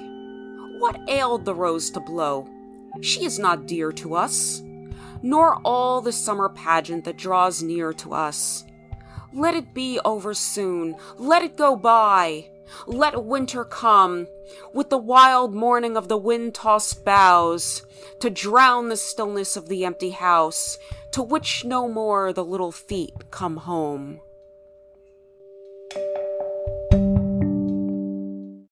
What 0.80 1.00
ailed 1.10 1.46
the 1.46 1.56
rose 1.56 1.90
to 1.92 2.00
blow? 2.00 2.48
She 3.02 3.26
is 3.26 3.40
not 3.40 3.66
dear 3.66 3.92
to 3.94 4.16
us, 4.16 4.62
nor 5.22 5.56
all 5.66 6.02
the 6.02 6.12
summer 6.12 6.48
pageant 6.50 7.04
that 7.06 7.18
draws 7.18 7.64
near 7.64 7.94
to 7.94 8.14
us. 8.14 8.64
Let 9.34 9.56
it 9.56 9.74
be 9.74 10.00
over 10.06 10.34
soon, 10.34 10.96
let 11.18 11.44
it 11.44 11.58
go 11.58 11.76
by. 11.76 12.48
Let 12.86 13.24
winter 13.24 13.64
come, 13.66 14.28
with 14.74 14.90
the 14.90 14.98
wild 14.98 15.54
mourning 15.54 15.98
of 15.98 16.08
the 16.08 16.18
wind 16.18 16.56
tossed 16.56 17.04
boughs, 17.04 17.84
to 18.20 18.30
drown 18.30 18.90
the 18.90 18.98
stillness 18.98 19.56
of 19.56 19.68
the 19.68 19.86
empty 19.86 20.12
house, 20.12 20.78
to 21.12 21.22
which 21.22 21.66
no 21.66 21.88
more 21.88 22.34
the 22.34 22.46
little 22.46 22.72
feet 22.72 23.32
come 23.32 23.58
home. 23.58 24.22